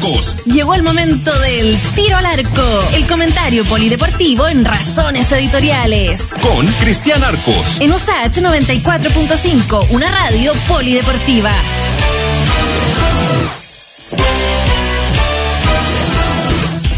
Arcos. 0.00 0.36
Llegó 0.46 0.74
el 0.74 0.82
momento 0.82 1.38
del 1.40 1.78
tiro 1.94 2.16
al 2.16 2.24
arco, 2.24 2.78
el 2.94 3.06
comentario 3.06 3.66
polideportivo 3.66 4.48
en 4.48 4.64
Razones 4.64 5.30
Editoriales. 5.30 6.32
Con 6.40 6.66
Cristian 6.80 7.22
Arcos. 7.22 7.80
En 7.80 7.92
USAH 7.92 8.40
94.5, 8.40 9.88
una 9.90 10.10
radio 10.10 10.52
polideportiva. 10.68 11.52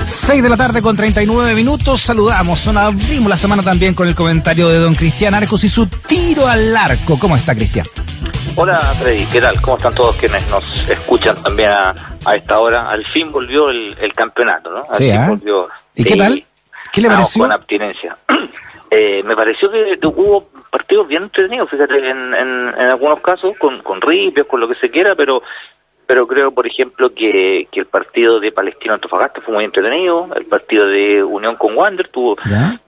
6 0.07 0.43
de 0.43 0.49
la 0.49 0.57
tarde 0.57 0.81
con 0.81 0.97
39 0.97 1.55
minutos. 1.57 2.03
Saludamos, 2.03 2.69
abrimos 2.69 3.29
la 3.29 3.37
semana 3.37 3.65
también 3.65 3.95
con 3.95 4.07
el 4.07 4.15
comentario 4.15 4.69
de 4.69 4.79
don 4.79 4.95
Cristian 4.95 5.35
Arcos 5.35 5.65
y 5.65 5.69
su 5.69 5.87
tiro 5.87 6.47
al 6.47 6.77
arco. 6.77 7.19
¿Cómo 7.19 7.37
está, 7.37 7.55
Cristian? 7.57 7.87
Hola, 8.55 8.81
Freddy. 9.01 9.27
¿Qué 9.27 9.41
tal? 9.41 9.61
¿Cómo 9.63 9.77
están 9.79 9.95
todos 9.95 10.15
quienes 10.17 10.47
nos 10.51 10.89
escuchan 10.89 11.43
también 11.43 11.71
a, 11.71 11.95
esta 12.35 12.59
hora? 12.59 12.91
Al 12.91 13.05
fin 13.07 13.33
volvió 13.33 13.71
el, 13.71 14.13
campeonato, 14.15 14.71
¿no? 14.71 14.85
sí, 14.93 15.11
¿ah? 15.11 15.31
¿Y 15.95 16.05
qué 16.05 16.17
tal? 16.17 16.45
¿Qué 16.93 17.01
le 17.01 17.09
pareció? 17.09 17.45
Con 17.45 17.53
abstinencia. 17.53 18.17
Eh, 18.95 19.23
me 19.25 19.35
pareció 19.35 19.71
que 19.71 19.99
hubo 20.07 20.51
partidos 20.71 21.09
bien 21.09 21.23
entretenidos, 21.23 21.71
fíjate, 21.71 22.11
en, 22.11 22.35
en, 22.35 22.69
algunos 22.79 23.21
casos, 23.21 23.57
con, 23.57 23.81
con 23.81 24.03
ripios, 24.03 24.47
con 24.47 24.61
lo 24.61 24.69
que 24.69 24.75
se 24.75 24.91
quiera, 24.91 25.15
pero 25.15 25.43
pero 26.07 26.27
creo, 26.27 26.53
por 26.53 26.67
ejemplo, 26.67 27.15
que, 27.15 27.69
que 27.73 27.81
el 27.81 27.87
partido 27.87 28.39
de 28.39 28.53
Palestino 28.53 28.93
Antofagasta 28.93 29.41
fue 29.41 29.55
muy 29.55 29.65
entretenido, 29.65 30.29
el 30.37 30.45
partido 30.45 30.87
de 30.89 31.25
Unión 31.25 31.57
con 31.57 31.75
Wander 31.75 32.09
tuvo 32.09 32.37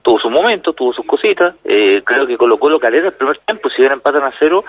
tuvo 0.03 0.19
su 0.19 0.29
momento, 0.29 0.73
tuvo 0.73 0.93
sus 0.93 1.07
cositas, 1.07 1.55
eh, 1.63 2.03
creo 2.05 2.27
que 2.27 2.37
colocó 2.37 2.69
lo 2.69 2.79
calera 2.79 3.07
el 3.07 3.13
primer 3.13 3.39
tiempo, 3.39 3.69
si 3.71 3.81
hubiera 3.81 3.95
empatan 3.95 4.25
a 4.25 4.33
cero, 4.37 4.63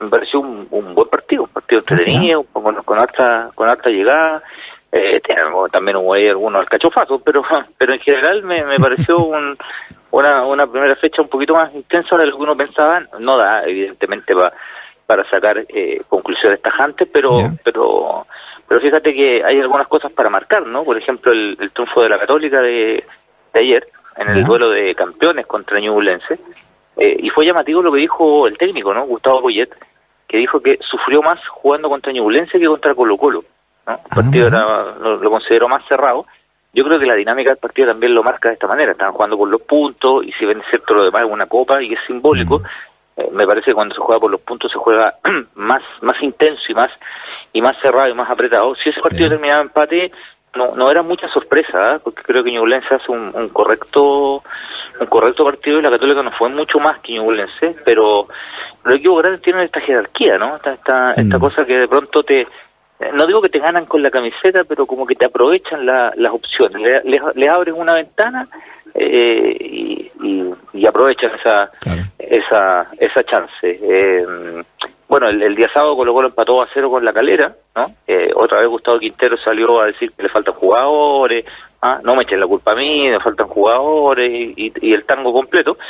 me 0.00 0.08
pareció 0.08 0.40
un, 0.40 0.68
buen 0.68 1.08
partido, 1.08 1.44
un 1.44 1.50
partido 1.50 1.80
entretenido, 1.80 2.42
con, 2.44 2.74
con, 2.82 2.98
alta 2.98 3.50
con 3.54 3.68
alta 3.68 3.90
llegada, 3.90 4.42
eh, 4.90 5.20
también 5.70 5.96
hubo 5.98 6.14
ahí 6.14 6.28
algunos 6.28 6.60
alcachofazos, 6.60 7.20
pero 7.22 7.42
pero 7.78 7.92
en 7.92 8.00
general 8.00 8.42
me, 8.42 8.64
me 8.64 8.78
pareció 8.78 9.18
un, 9.24 9.56
una, 10.10 10.44
una 10.44 10.66
primera 10.66 10.96
fecha 10.96 11.22
un 11.22 11.28
poquito 11.28 11.54
más 11.54 11.72
intensa 11.74 12.16
de 12.16 12.26
lo 12.26 12.36
que 12.36 12.42
uno 12.42 12.56
pensaba, 12.56 13.00
no 13.18 13.36
da 13.36 13.64
evidentemente 13.64 14.34
para 14.34 14.52
para 15.10 15.28
sacar 15.28 15.64
eh, 15.68 16.02
conclusiones 16.08 16.62
tajantes, 16.62 17.08
pero 17.12 17.50
pero 17.64 18.28
pero 18.68 18.80
fíjate 18.80 19.12
que 19.12 19.42
hay 19.44 19.58
algunas 19.58 19.88
cosas 19.88 20.12
para 20.12 20.30
marcar, 20.30 20.64
¿no? 20.64 20.84
Por 20.84 20.96
ejemplo, 20.96 21.32
el, 21.32 21.58
triunfo 21.72 22.02
de 22.02 22.08
la 22.08 22.20
Católica 22.20 22.60
de, 22.60 23.02
ayer 23.52 23.88
en 24.16 24.28
el 24.28 24.44
duelo 24.44 24.70
de 24.70 24.94
campeones 24.94 25.48
contra 25.48 25.80
Ñublense, 25.80 26.38
eh, 27.00 27.16
y 27.18 27.30
fue 27.30 27.46
llamativo 27.46 27.80
lo 27.80 27.90
que 27.90 28.00
dijo 28.00 28.46
el 28.46 28.58
técnico, 28.58 28.92
¿no? 28.92 29.06
Gustavo 29.06 29.40
Boyet, 29.40 29.74
que 30.28 30.36
dijo 30.36 30.60
que 30.60 30.78
sufrió 30.82 31.22
más 31.22 31.40
jugando 31.48 31.88
contra 31.88 32.12
Ñublense 32.12 32.58
que 32.58 32.66
contra 32.66 32.94
Colo 32.94 33.16
Colo, 33.16 33.42
¿no? 33.86 33.94
El 33.94 34.14
partido 34.14 34.50
lo, 34.50 35.30
consideró 35.30 35.66
más 35.66 35.82
cerrado. 35.88 36.26
Yo 36.74 36.84
creo 36.84 36.98
que 36.98 37.06
la 37.06 37.14
dinámica 37.14 37.52
del 37.52 37.58
partido 37.58 37.90
también 37.90 38.14
lo 38.14 38.22
marca 38.22 38.50
de 38.50 38.54
esta 38.54 38.66
manera. 38.66 38.92
Están 38.92 39.12
jugando 39.12 39.38
por 39.38 39.48
los 39.48 39.62
puntos 39.62 40.24
y 40.26 40.32
si 40.32 40.44
ven 40.44 40.62
cierto 40.68 40.92
lo 40.92 41.04
demás 41.04 41.24
es 41.24 41.32
una 41.32 41.46
copa 41.46 41.82
y 41.82 41.94
es 41.94 42.00
simbólico. 42.06 42.62
Eh, 43.16 43.30
me 43.32 43.46
parece 43.46 43.70
que 43.70 43.74
cuando 43.74 43.94
se 43.94 44.00
juega 44.02 44.20
por 44.20 44.30
los 44.30 44.42
puntos 44.42 44.70
se 44.70 44.78
juega 44.78 45.14
más 45.54 45.82
más 46.02 46.22
intenso 46.22 46.62
y 46.68 46.74
más 46.74 46.90
y 47.54 47.62
más 47.62 47.76
cerrado 47.80 48.10
y 48.10 48.14
más 48.14 48.28
apretado. 48.28 48.74
Si 48.74 48.90
ese 48.90 49.00
partido 49.00 49.30
terminaba 49.30 49.62
empate, 49.62 50.12
no 50.54 50.72
no 50.74 50.90
era 50.90 51.02
mucha 51.02 51.28
sorpresa, 51.28 51.94
¿eh? 51.94 51.98
porque 52.02 52.22
creo 52.22 52.42
que 52.42 52.52
Ñublense 52.52 52.94
hace 52.94 53.12
un, 53.12 53.48
correcto 53.50 54.42
un 55.00 55.06
correcto 55.06 55.44
partido 55.44 55.78
y 55.78 55.82
la 55.82 55.90
Católica 55.90 56.22
no 56.22 56.32
fue 56.32 56.48
mucho 56.48 56.78
más 56.78 56.98
que 57.00 57.14
Ñublense, 57.14 57.76
pero 57.84 58.26
los 58.84 58.96
equipos 58.96 59.18
grandes 59.22 59.42
tienen 59.42 59.62
esta 59.62 59.80
jerarquía, 59.80 60.38
¿no? 60.38 60.56
Esta 60.56 60.72
esta, 60.74 61.12
esta 61.12 61.38
mm. 61.38 61.40
cosa 61.40 61.64
que 61.64 61.78
de 61.78 61.88
pronto 61.88 62.22
te 62.22 62.46
no 63.14 63.26
digo 63.26 63.40
que 63.40 63.48
te 63.48 63.58
ganan 63.58 63.86
con 63.86 64.02
la 64.02 64.10
camiseta, 64.10 64.64
pero 64.64 64.84
como 64.84 65.06
que 65.06 65.14
te 65.14 65.24
aprovechan 65.24 65.86
las 65.86 66.32
opciones, 66.32 66.82
le, 66.82 67.20
le, 67.34 67.48
abres 67.48 67.74
una 67.74 67.94
ventana 67.94 68.46
eh, 68.94 69.56
y, 69.58 70.10
y, 70.74 70.86
aprovechan 70.86 71.30
esa, 71.34 71.70
esa, 72.18 72.90
esa 72.98 73.24
chance. 73.24 73.78
Eh, 73.82 74.26
bueno, 75.10 75.28
el, 75.28 75.56
día 75.56 75.68
sábado 75.68 75.96
Colo 75.96 76.14
Colo 76.14 76.28
empató 76.28 76.62
a 76.62 76.68
cero 76.72 76.88
con 76.88 77.04
la 77.04 77.12
calera, 77.12 77.52
¿no? 77.74 77.92
Eh, 78.06 78.30
otra 78.36 78.60
vez 78.60 78.68
Gustavo 78.68 79.00
Quintero 79.00 79.36
salió 79.36 79.80
a 79.80 79.86
decir 79.86 80.12
que 80.12 80.22
le 80.22 80.28
faltan 80.28 80.54
jugadores, 80.54 81.44
¿ah? 81.82 81.98
no 82.04 82.14
me 82.14 82.22
echen 82.22 82.38
la 82.38 82.46
culpa 82.46 82.70
a 82.70 82.76
mí, 82.76 83.08
me 83.08 83.18
faltan 83.18 83.48
jugadores 83.48 84.30
y, 84.30 84.72
y, 84.80 84.92
el 84.94 85.04
tango 85.04 85.32
completo. 85.32 85.76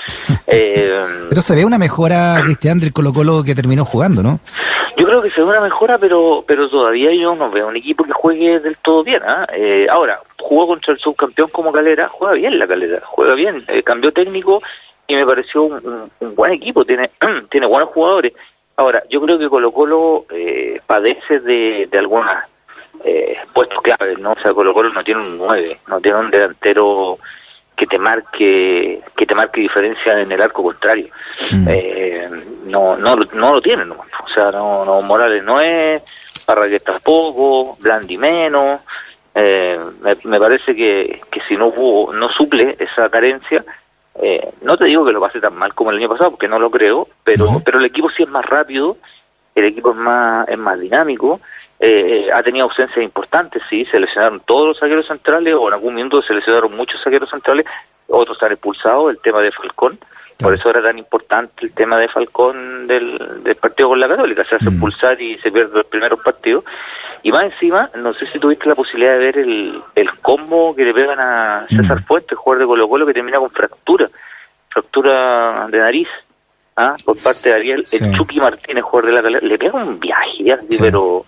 Eh, 0.52 0.98
pero 1.28 1.40
se 1.42 1.54
ve 1.54 1.64
una 1.64 1.78
mejora, 1.78 2.40
Cristian, 2.42 2.80
del 2.80 2.92
Colo 2.92 3.12
Colo 3.12 3.44
que 3.44 3.54
terminó 3.54 3.84
jugando, 3.84 4.20
¿no? 4.20 4.40
Yo 4.96 5.06
creo 5.06 5.22
que 5.22 5.30
se 5.30 5.42
ve 5.42 5.46
una 5.46 5.60
mejora, 5.60 5.96
pero 5.96 6.42
pero 6.44 6.68
todavía 6.68 7.14
yo 7.14 7.36
no 7.36 7.52
veo 7.52 7.68
un 7.68 7.76
equipo 7.76 8.02
que 8.02 8.12
juegue 8.12 8.58
del 8.58 8.76
todo 8.78 9.04
bien. 9.04 9.22
¿ah? 9.24 9.46
Eh, 9.52 9.86
ahora, 9.88 10.18
jugó 10.40 10.66
contra 10.66 10.92
el 10.92 10.98
subcampeón 10.98 11.50
como 11.50 11.70
Calera, 11.70 12.08
juega 12.08 12.34
bien 12.34 12.58
la 12.58 12.66
Calera, 12.66 13.00
juega 13.04 13.34
bien, 13.34 13.64
cambió 13.84 14.12
técnico 14.12 14.60
y 15.10 15.16
me 15.16 15.26
pareció 15.26 15.64
un, 15.64 16.10
buen 16.34 16.52
equipo, 16.52 16.84
tiene, 16.84 17.10
tiene 17.50 17.66
buenos 17.66 17.90
jugadores. 17.90 18.32
Ahora, 18.76 19.02
yo 19.10 19.20
creo 19.20 19.38
que 19.38 19.48
Colo 19.48 19.72
Colo 19.72 20.26
eh, 20.30 20.80
padece 20.86 21.40
de, 21.40 21.88
de 21.90 21.98
algunas 21.98 22.44
eh, 23.04 23.36
puestos 23.52 23.80
claves, 23.82 24.18
¿no? 24.18 24.32
O 24.32 24.40
sea, 24.40 24.52
Colo 24.52 24.72
Colo 24.72 24.90
no 24.90 25.04
tiene 25.04 25.20
un 25.20 25.38
9, 25.38 25.80
no 25.88 26.00
tiene 26.00 26.18
un 26.18 26.30
delantero 26.30 27.18
que 27.76 27.86
te 27.86 27.98
marque 27.98 29.00
que 29.16 29.26
te 29.26 29.34
marque 29.34 29.62
diferencia 29.62 30.20
en 30.20 30.30
el 30.30 30.42
arco 30.42 30.62
contrario. 30.62 31.08
Mm. 31.50 31.66
Eh, 31.68 32.30
no, 32.66 32.96
no, 32.96 33.16
no 33.16 33.54
lo 33.54 33.62
tiene, 33.62 33.84
¿no? 33.86 33.96
O 34.22 34.28
sea, 34.28 34.50
no, 34.50 34.84
no 34.84 35.00
Morales 35.00 35.42
no 35.42 35.60
es, 35.60 36.02
Parraguet 36.44 36.82
tampoco, 36.82 37.76
Blandi 37.80 38.18
menos. 38.18 38.80
Eh, 39.34 39.78
me, 40.02 40.16
me, 40.24 40.38
parece 40.38 40.74
que, 40.74 41.22
que 41.30 41.40
si 41.42 41.56
no 41.56 41.68
hubo, 41.68 42.12
no 42.12 42.28
suple 42.28 42.76
esa 42.78 43.08
carencia, 43.08 43.64
eh, 44.22 44.52
no 44.62 44.76
te 44.76 44.84
digo 44.84 45.04
que 45.04 45.12
lo 45.12 45.20
pase 45.20 45.40
tan 45.40 45.56
mal 45.56 45.74
como 45.74 45.90
el 45.90 45.96
año 45.96 46.08
pasado, 46.08 46.30
porque 46.30 46.48
no 46.48 46.58
lo 46.58 46.70
creo, 46.70 47.08
pero, 47.24 47.62
pero 47.64 47.78
el 47.78 47.86
equipo 47.86 48.10
sí 48.10 48.22
es 48.22 48.28
más 48.28 48.44
rápido, 48.44 48.98
el 49.54 49.64
equipo 49.64 49.90
es 49.90 49.96
más, 49.96 50.48
es 50.48 50.58
más 50.58 50.78
dinámico, 50.78 51.40
eh, 51.78 52.28
ha 52.32 52.42
tenido 52.42 52.66
ausencias 52.66 53.02
importantes, 53.02 53.62
sí, 53.70 53.86
se 53.86 53.98
lesionaron 53.98 54.40
todos 54.40 54.68
los 54.68 54.78
saqueros 54.78 55.06
centrales, 55.06 55.54
o 55.54 55.68
en 55.68 55.74
algún 55.74 55.94
momento 55.94 56.20
se 56.20 56.34
lesionaron 56.34 56.76
muchos 56.76 57.00
saqueros 57.00 57.30
centrales, 57.30 57.64
otros 58.08 58.36
están 58.36 58.52
expulsados, 58.52 59.10
el 59.10 59.18
tema 59.20 59.40
de 59.40 59.52
Falcón, 59.52 59.98
por 60.40 60.54
eso 60.54 60.70
era 60.70 60.82
tan 60.82 60.98
importante 60.98 61.66
el 61.66 61.72
tema 61.72 61.98
de 61.98 62.08
Falcón 62.08 62.86
del, 62.86 63.42
del 63.42 63.54
partido 63.56 63.90
con 63.90 64.00
la 64.00 64.08
Católica, 64.08 64.44
se 64.44 64.56
hace 64.56 64.66
mm. 64.66 64.72
expulsar 64.72 65.20
y 65.20 65.38
se 65.38 65.50
pierde 65.50 65.74
los 65.74 65.86
primeros 65.86 66.20
partidos, 66.20 66.64
y 67.22 67.32
más 67.32 67.44
encima, 67.44 67.90
no 67.96 68.14
sé 68.14 68.26
si 68.28 68.38
tuviste 68.38 68.68
la 68.68 68.74
posibilidad 68.74 69.12
de 69.12 69.18
ver 69.18 69.38
el, 69.38 69.82
el 69.94 70.10
combo 70.20 70.74
que 70.74 70.84
le 70.84 70.94
pegan 70.94 71.20
a 71.20 71.66
César 71.68 72.00
mm. 72.00 72.04
Fuentes, 72.04 72.38
jugador 72.38 72.62
de 72.62 72.66
Colo 72.66 72.88
Colo, 72.88 73.06
que 73.06 73.14
termina 73.14 73.38
con 73.38 73.50
fractura, 73.50 74.10
fractura 74.68 75.66
de 75.68 75.78
nariz, 75.78 76.08
¿ah? 76.76 76.96
por 77.04 77.16
parte 77.22 77.50
de 77.50 77.54
Ariel, 77.54 77.84
el 77.92 78.16
Chucky 78.16 78.40
Martínez, 78.40 78.82
jugador 78.82 79.10
de 79.10 79.16
la 79.16 79.22
Calera, 79.22 79.46
le 79.46 79.58
pega 79.58 79.74
un 79.74 80.00
viaje, 80.00 80.58
pero 80.78 81.26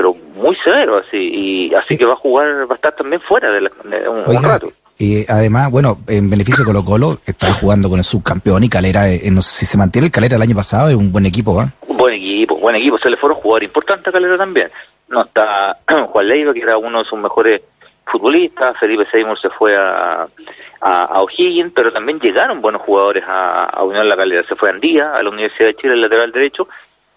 pero 0.00 0.14
muy 0.14 0.56
severo, 0.56 0.96
así, 0.96 1.18
y 1.18 1.74
así 1.74 1.98
que 1.98 2.06
va 2.06 2.14
a 2.14 2.16
jugar, 2.16 2.66
va 2.66 2.72
a 2.72 2.76
estar 2.76 2.94
también 2.94 3.20
fuera 3.20 3.50
de, 3.50 3.60
un, 4.08 4.42
rato. 4.42 4.72
Y 5.00 5.24
además, 5.26 5.70
bueno, 5.70 5.96
en 6.08 6.28
beneficio 6.28 6.62
de 6.62 6.66
Colo 6.66 6.84
Colo, 6.84 7.18
está 7.24 7.50
jugando 7.54 7.88
con 7.88 7.96
el 7.96 8.04
subcampeón 8.04 8.64
y 8.64 8.68
Calera, 8.68 9.08
eh, 9.08 9.30
no 9.30 9.40
sé 9.40 9.60
si 9.60 9.64
se 9.64 9.78
mantiene 9.78 10.08
el 10.08 10.12
Calera 10.12 10.36
el 10.36 10.42
año 10.42 10.54
pasado, 10.54 10.90
es 10.90 10.94
un 10.94 11.10
buen 11.10 11.24
equipo, 11.24 11.54
¿va? 11.54 11.68
Buen 11.88 12.16
equipo, 12.16 12.58
buen 12.58 12.76
equipo, 12.76 12.98
se 12.98 13.08
le 13.08 13.16
fueron 13.16 13.38
jugadores 13.38 13.68
importantes 13.68 14.08
a 14.08 14.12
Calera 14.12 14.36
también. 14.36 14.70
No 15.08 15.22
está 15.22 15.78
Juan 16.12 16.28
Leiva, 16.28 16.52
que 16.52 16.60
era 16.60 16.76
uno 16.76 16.98
de 16.98 17.06
sus 17.06 17.18
mejores 17.18 17.62
futbolistas, 18.04 18.76
Felipe 18.78 19.06
Seymour 19.10 19.40
se 19.40 19.48
fue 19.48 19.74
a, 19.74 20.28
a, 20.82 21.22
O'Higgins, 21.22 21.72
pero 21.74 21.90
también 21.94 22.20
llegaron 22.20 22.60
buenos 22.60 22.82
jugadores 22.82 23.24
a, 23.26 23.64
a 23.64 23.82
Unión 23.82 24.06
La 24.06 24.18
Calera, 24.18 24.46
se 24.46 24.54
fue 24.54 24.68
Andía, 24.68 25.14
a 25.14 25.22
la 25.22 25.30
Universidad 25.30 25.68
de 25.68 25.76
Chile, 25.76 25.94
el 25.94 26.02
lateral 26.02 26.30
derecho, 26.30 26.68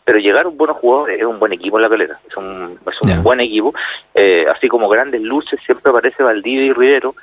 pero 0.05 0.19
llegaron 0.19 0.55
buenos 0.55 0.77
jugadores, 0.77 1.19
es 1.19 1.25
un 1.25 1.37
buen 1.37 1.51
equipo 1.51 1.77
en 1.79 1.83
La 1.83 1.89
Calera, 1.89 2.17
es 2.29 2.37
un, 2.37 2.79
es 2.89 3.01
un 3.01 3.23
buen 3.23 3.41
equipo, 3.41 3.73
eh, 4.15 4.45
así 4.49 4.69
como 4.69 4.87
grandes 4.87 5.21
luces 5.21 5.59
siempre 5.65 5.89
aparece 5.89 6.23
Valdivia 6.23 6.67
y 6.67 6.71
Rivero, 6.71 7.13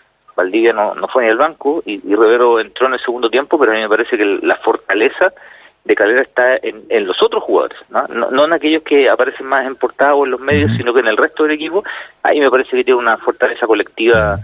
Valdivia 0.40 0.72
no, 0.72 0.94
no 0.94 1.08
fue 1.08 1.24
ni 1.24 1.30
al 1.30 1.36
banco 1.36 1.82
y, 1.84 1.94
y 1.94 2.14
Rivero 2.14 2.60
entró 2.60 2.86
en 2.86 2.94
el 2.94 3.00
segundo 3.00 3.30
tiempo, 3.30 3.58
pero 3.58 3.72
a 3.72 3.74
mí 3.74 3.80
me 3.80 3.88
parece 3.88 4.16
que 4.16 4.24
la 4.42 4.56
fortaleza 4.56 5.32
de 5.84 5.94
Calera 5.94 6.22
está 6.22 6.56
en, 6.56 6.84
en 6.88 7.06
los 7.06 7.22
otros 7.22 7.42
jugadores, 7.42 7.78
¿no? 7.88 8.06
¿no? 8.08 8.44
en 8.44 8.52
aquellos 8.52 8.82
que 8.82 9.08
aparecen 9.08 9.46
más 9.46 9.66
en 9.66 9.76
portada 9.76 10.14
o 10.14 10.24
en 10.24 10.32
los 10.32 10.40
medios, 10.40 10.72
sino 10.76 10.92
que 10.92 11.00
en 11.00 11.08
el 11.08 11.16
resto 11.16 11.44
del 11.44 11.52
equipo, 11.52 11.82
ahí 12.22 12.38
me 12.38 12.50
parece 12.50 12.76
que 12.76 12.84
tiene 12.84 13.00
una 13.00 13.16
fortaleza 13.16 13.66
colectiva 13.66 14.38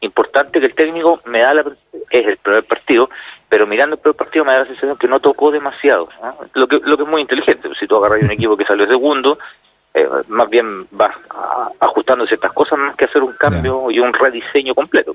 importante 0.00 0.60
que 0.60 0.66
el 0.66 0.74
técnico 0.74 1.20
me 1.26 1.40
da 1.40 1.54
la, 1.54 1.64
es 2.10 2.26
el 2.26 2.36
primer 2.36 2.64
partido, 2.64 3.08
pero 3.48 3.66
mirando 3.66 3.94
el 3.94 4.00
primer 4.00 4.16
partido 4.16 4.44
me 4.44 4.52
da 4.52 4.60
la 4.60 4.66
sensación 4.66 4.98
que 4.98 5.08
no 5.08 5.20
tocó 5.20 5.50
demasiado, 5.50 6.08
lo 6.54 6.66
que 6.66 6.80
lo 6.82 6.96
que 6.96 7.02
es 7.04 7.08
muy 7.08 7.22
inteligente, 7.22 7.68
si 7.78 7.86
tú 7.86 7.96
agarras 7.96 8.22
un 8.22 8.32
equipo 8.32 8.56
que 8.56 8.64
salió 8.64 8.86
segundo, 8.86 9.38
eh, 9.94 10.08
más 10.28 10.48
bien 10.48 10.86
vas 10.90 11.14
ajustando 11.80 12.26
ciertas 12.26 12.52
cosas 12.52 12.78
más 12.78 12.96
que 12.96 13.04
hacer 13.04 13.22
un 13.22 13.34
cambio 13.34 13.90
y 13.90 13.98
un 13.98 14.12
rediseño 14.12 14.74
completo. 14.74 15.14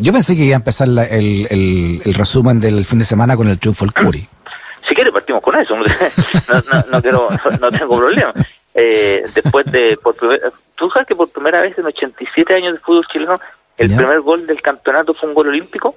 Yo 0.00 0.12
pensé 0.12 0.34
que 0.34 0.44
iba 0.44 0.56
a 0.56 0.58
empezar 0.58 0.88
el, 0.88 1.46
el, 1.50 2.14
resumen 2.14 2.58
del 2.58 2.84
fin 2.86 2.98
de 2.98 3.04
semana 3.04 3.36
con 3.36 3.48
el 3.48 3.58
triunfo 3.58 3.84
del 3.84 3.94
Curi. 3.94 4.26
Si 4.82 4.96
quiere 4.96 5.12
partimos 5.12 5.40
con 5.40 5.56
eso, 5.56 5.76
no, 5.76 5.84
no, 5.84 6.84
no, 6.90 7.00
quiero, 7.00 7.28
no 7.60 7.70
tengo 7.70 7.98
problema. 7.98 8.32
Eh, 8.74 9.24
después 9.32 9.64
de, 9.66 9.96
por 10.02 10.16
tú 10.16 10.90
sabes 10.90 11.06
que 11.06 11.14
por 11.14 11.28
primera 11.28 11.60
vez 11.60 11.78
en 11.78 11.86
87 11.86 12.52
años 12.52 12.72
de 12.72 12.80
fútbol 12.80 13.06
chileno, 13.06 13.40
el 13.78 13.94
primer 13.94 14.20
gol 14.22 14.44
del 14.44 14.60
campeonato 14.60 15.14
fue 15.14 15.28
un 15.28 15.36
gol 15.36 15.48
olímpico. 15.50 15.94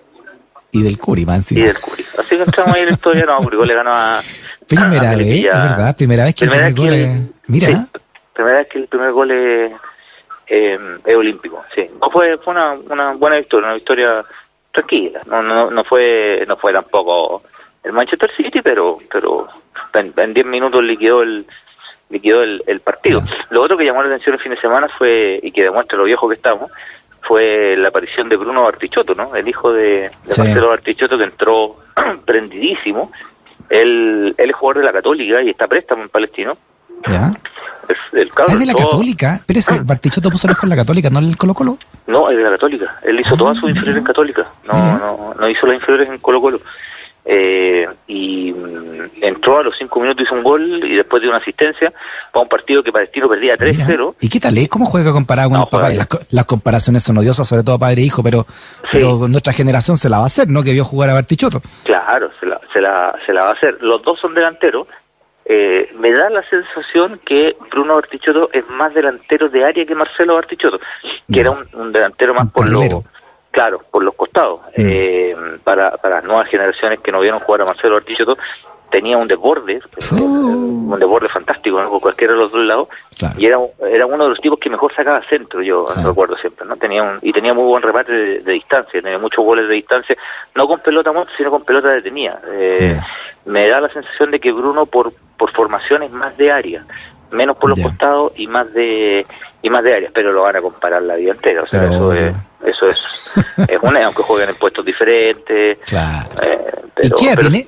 Y 0.72 0.84
del 0.84 1.00
Curi, 1.00 1.26
man, 1.26 1.42
Y 1.50 1.62
del 1.62 1.74
Curi. 1.74 2.04
Así 2.20 2.38
que 2.38 2.44
entramos 2.44 2.76
ahí 2.76 2.82
en 2.82 2.90
la 2.90 2.94
historia, 2.94 3.26
no, 3.26 3.40
Curi 3.40 3.66
le 3.66 3.74
ganó 3.74 3.92
a... 3.92 4.22
Primera 4.68 5.16
vez, 5.16 5.28
es 5.30 5.44
verdad, 5.44 5.96
primera 5.98 6.24
vez 6.26 6.36
que 6.36 6.46
el 6.46 6.52
primer 6.52 6.74
gol 6.76 6.94
es... 6.94 7.20
Mira. 7.48 7.88
primera 8.34 8.58
vez 8.60 8.68
que 8.68 8.78
el 8.78 8.88
primer 8.88 9.12
gol 9.14 9.32
es, 9.32 9.72
eh, 10.48 10.80
es 11.06 11.16
olímpico, 11.16 11.64
sí. 11.74 11.90
No 12.02 12.10
fue, 12.10 12.38
fue 12.38 12.54
una, 12.54 12.74
una 12.74 13.14
buena 13.14 13.38
victoria, 13.38 13.68
una 13.68 13.76
victoria 13.76 14.26
tranquila, 14.72 15.22
no, 15.28 15.42
no, 15.42 15.72
no 15.72 15.84
fue, 15.84 16.44
no 16.48 16.58
fue 16.58 16.74
tampoco 16.74 17.44
el 17.84 17.94
Manchester 17.94 18.32
City, 18.36 18.62
pero, 18.62 19.00
pero 19.12 19.48
en 19.94 20.34
10 20.34 20.46
minutos 20.46 20.84
liquidó 20.84 21.22
el, 21.22 21.46
liquidó 22.10 22.44
el, 22.44 22.64
el 22.68 22.80
partido. 22.82 23.22
Lo 23.50 23.62
otro 23.62 23.78
que 23.78 23.86
llamó 23.86 24.02
la 24.02 24.10
atención 24.10 24.36
el 24.36 24.42
fin 24.42 24.52
de 24.52 24.60
semana 24.60 24.90
fue, 24.90 25.40
y 25.42 25.52
que 25.52 25.64
demuestra 25.64 25.98
lo 25.98 26.04
viejo 26.04 26.28
que 26.28 26.36
estamos, 26.36 26.72
fue 27.22 27.76
la 27.78 27.90
aparición 27.90 28.30
de 28.30 28.38
Bruno 28.38 28.64
Bartichotto, 28.64 29.16
¿no? 29.16 29.36
El 29.36 29.48
hijo 29.48 29.74
de, 29.74 30.10
Marcelo 30.38 30.70
Bartichotto 30.70 31.18
que 31.18 31.24
entró 31.24 31.78
prendidísimo. 32.26 33.12
Él, 33.70 34.36
él 34.38 34.50
es 34.50 34.56
jugador 34.56 34.82
de 34.82 34.86
la 34.86 34.94
Católica 34.94 35.42
y 35.42 35.50
está 35.50 35.68
préstamo 35.68 36.04
en 36.04 36.10
Palestino. 36.10 36.58
¿Ya? 37.08 37.34
Es, 37.88 37.98
el 38.14 38.32
¿Es 38.48 38.60
de 38.60 38.66
la 38.66 38.74
Católica? 38.74 39.42
Pero 39.46 39.60
ese 39.60 39.80
Bartichotto 39.80 40.32
puso 40.32 40.48
el 40.48 40.54
hijo 40.54 40.66
en 40.66 40.70
la 40.72 40.76
Católica, 40.76 41.10
¿no 41.10 41.20
en 41.20 41.30
el 41.30 41.38
Colo 41.38 41.54
Colo? 41.54 41.78
No, 42.08 42.30
es 42.30 42.38
de 42.38 42.44
la 42.44 42.52
Católica. 42.52 43.00
Él 43.04 43.20
hizo 43.20 43.38
todas 43.38 43.58
sus 43.58 43.70
inferiores 43.70 44.00
en 44.00 44.04
Católica. 44.04 44.48
No, 44.66 44.98
no, 44.98 45.34
no 45.40 45.50
hizo 45.50 45.68
las 45.68 45.76
inferiores 45.76 46.10
en 46.10 46.18
Colo 46.20 46.42
Colo. 46.42 46.62
Eh, 47.28 47.88
y 48.06 48.54
mm, 48.54 49.24
entró 49.24 49.58
a 49.58 49.64
los 49.64 49.76
cinco 49.76 50.00
minutos, 50.00 50.24
hizo 50.24 50.36
un 50.36 50.44
gol 50.44 50.84
y 50.84 50.96
después 50.96 51.24
dio 51.24 51.32
una 51.32 51.40
asistencia 51.40 51.92
para 52.32 52.44
un 52.44 52.50
partido 52.50 52.84
que 52.84 52.92
Palestino 52.92 53.28
perdía 53.28 53.58
3-0. 53.58 54.16
¿Y 54.20 54.30
qué 54.30 54.40
tal? 54.40 54.56
Eh? 54.60 54.70
¿Cómo 54.70 54.86
juega 54.86 55.12
comparado 55.12 55.50
con 55.50 55.60
los 55.60 55.70
papás? 55.70 55.96
Las, 56.30 56.46
comparaciones 56.46 57.02
son 57.02 57.18
odiosas, 57.18 57.48
sobre 57.48 57.64
todo 57.64 57.80
padre 57.80 58.04
e 58.04 58.06
hijo, 58.06 58.22
pero, 58.22 58.46
pero 58.92 59.28
nuestra 59.28 59.54
generación 59.54 59.98
se 59.98 60.08
la 60.08 60.18
va 60.20 60.24
a 60.24 60.28
hacer, 60.28 60.50
¿no? 60.50 60.62
Que 60.62 60.74
vio 60.74 60.86
jugar 60.86 61.10
a 61.10 61.16
Bartichotto. 61.16 61.64
Claro, 61.84 62.30
se 62.40 62.46
la, 62.46 62.62
se 62.72 62.80
la, 62.80 63.16
se 63.26 63.34
la 63.34 63.42
va 63.42 63.50
a 63.50 63.54
hacer. 63.54 63.78
Los 63.82 64.04
dos 64.04 64.20
son 64.20 64.36
delanteros. 64.36 64.88
Eh, 65.48 65.92
me 66.00 66.12
da 66.12 66.30
la 66.32 66.42
sensación 66.50 67.20
que 67.24 67.56
Bruno 67.70 67.96
Bartichotto 67.96 68.50
es 68.52 68.68
más 68.68 68.94
delantero 68.96 69.48
de 69.48 69.64
área 69.64 69.86
que 69.86 69.94
Marcelo 69.94 70.36
Bartichotto, 70.36 70.80
que 71.32 71.40
era 71.40 71.52
un, 71.52 71.92
delantero 71.92 72.34
más 72.34 72.52
por 72.52 72.68
lo 72.68 73.04
Claro, 73.52 73.82
por 73.90 74.04
los 74.04 74.16
costados. 74.16 74.62
Mm. 74.76 74.88
Eh, 74.90 75.36
para, 75.64 75.92
para 75.98 76.16
las 76.16 76.26
nuevas 76.26 76.50
generaciones 76.50 77.00
que 77.00 77.12
no 77.12 77.22
vieron 77.22 77.40
jugar 77.40 77.62
a 77.62 77.66
Marcelo 77.66 77.96
Artillo, 77.96 78.36
tenía 78.90 79.18
un 79.18 79.28
desborde, 79.28 79.80
uh. 80.12 80.16
un 80.16 81.00
desborde 81.00 81.30
fantástico, 81.30 81.82
¿no? 81.82 81.90
por 81.90 82.02
cualquiera 82.02 82.34
de 82.34 82.40
los 82.40 82.52
dos 82.52 82.66
lados, 82.66 82.88
y 83.38 83.46
era, 83.46 83.58
era 83.90 84.06
uno 84.06 84.24
de 84.24 84.30
los 84.30 84.42
tipos 84.42 84.60
que 84.60 84.70
mejor 84.70 84.94
sacaba 84.94 85.22
centro, 85.30 85.62
yo 85.62 85.86
recuerdo 86.04 86.36
siempre, 86.38 86.66
¿no? 86.66 86.76
Tenía 86.78 87.04
un, 87.04 87.20
y 87.22 87.32
tenía 87.32 87.54
muy 87.54 87.66
buen 87.66 87.82
remate 87.82 88.12
de, 88.42 88.52
distancia, 88.52 89.02
tenía 89.02 89.18
muchos 89.18 89.44
goles 89.44 89.68
de 89.68 89.76
distancia, 89.76 90.16
no 90.54 90.68
con 90.68 90.80
pelota 90.80 91.12
muerta, 91.12 91.32
sino 91.38 91.52
con 91.52 91.64
pelota 91.64 91.90
detenida. 91.90 92.40
Eh, 92.54 93.00
Me 93.46 93.68
da 93.68 93.80
la 93.80 93.90
sensación 93.90 94.32
de 94.32 94.40
que 94.40 94.52
Bruno, 94.52 94.86
por, 94.86 95.14
por 95.38 95.52
formación, 95.52 96.04
es 96.04 96.12
más 96.12 96.36
de 96.38 96.52
área, 96.52 96.86
menos 97.32 97.58
por 97.58 97.70
los 97.70 97.80
costados 97.80 98.34
y 98.36 98.48
más 98.48 98.72
de 98.74 99.26
y 99.62 99.70
más 99.70 99.84
de 99.84 99.96
áreas, 99.96 100.12
pero 100.14 100.32
lo 100.32 100.44
van 100.44 100.56
a 100.56 100.62
comparar 100.62 101.02
la 101.02 101.16
vida 101.16 101.32
entera, 101.32 101.64
o 101.64 101.68
sea, 101.68 101.86
eso 101.86 102.14
es 102.14 102.36
eso 102.66 102.88
es, 102.88 102.98
es 103.70 103.80
una, 103.82 104.06
aunque 104.06 104.24
jueguen 104.24 104.50
en 104.50 104.56
puestos 104.56 104.86
diferentes. 104.86 105.78
Claro. 105.86 106.30
Eh, 106.42 106.60
¿Y 107.04 107.10
qué 107.10 107.36
tiene? 107.36 107.68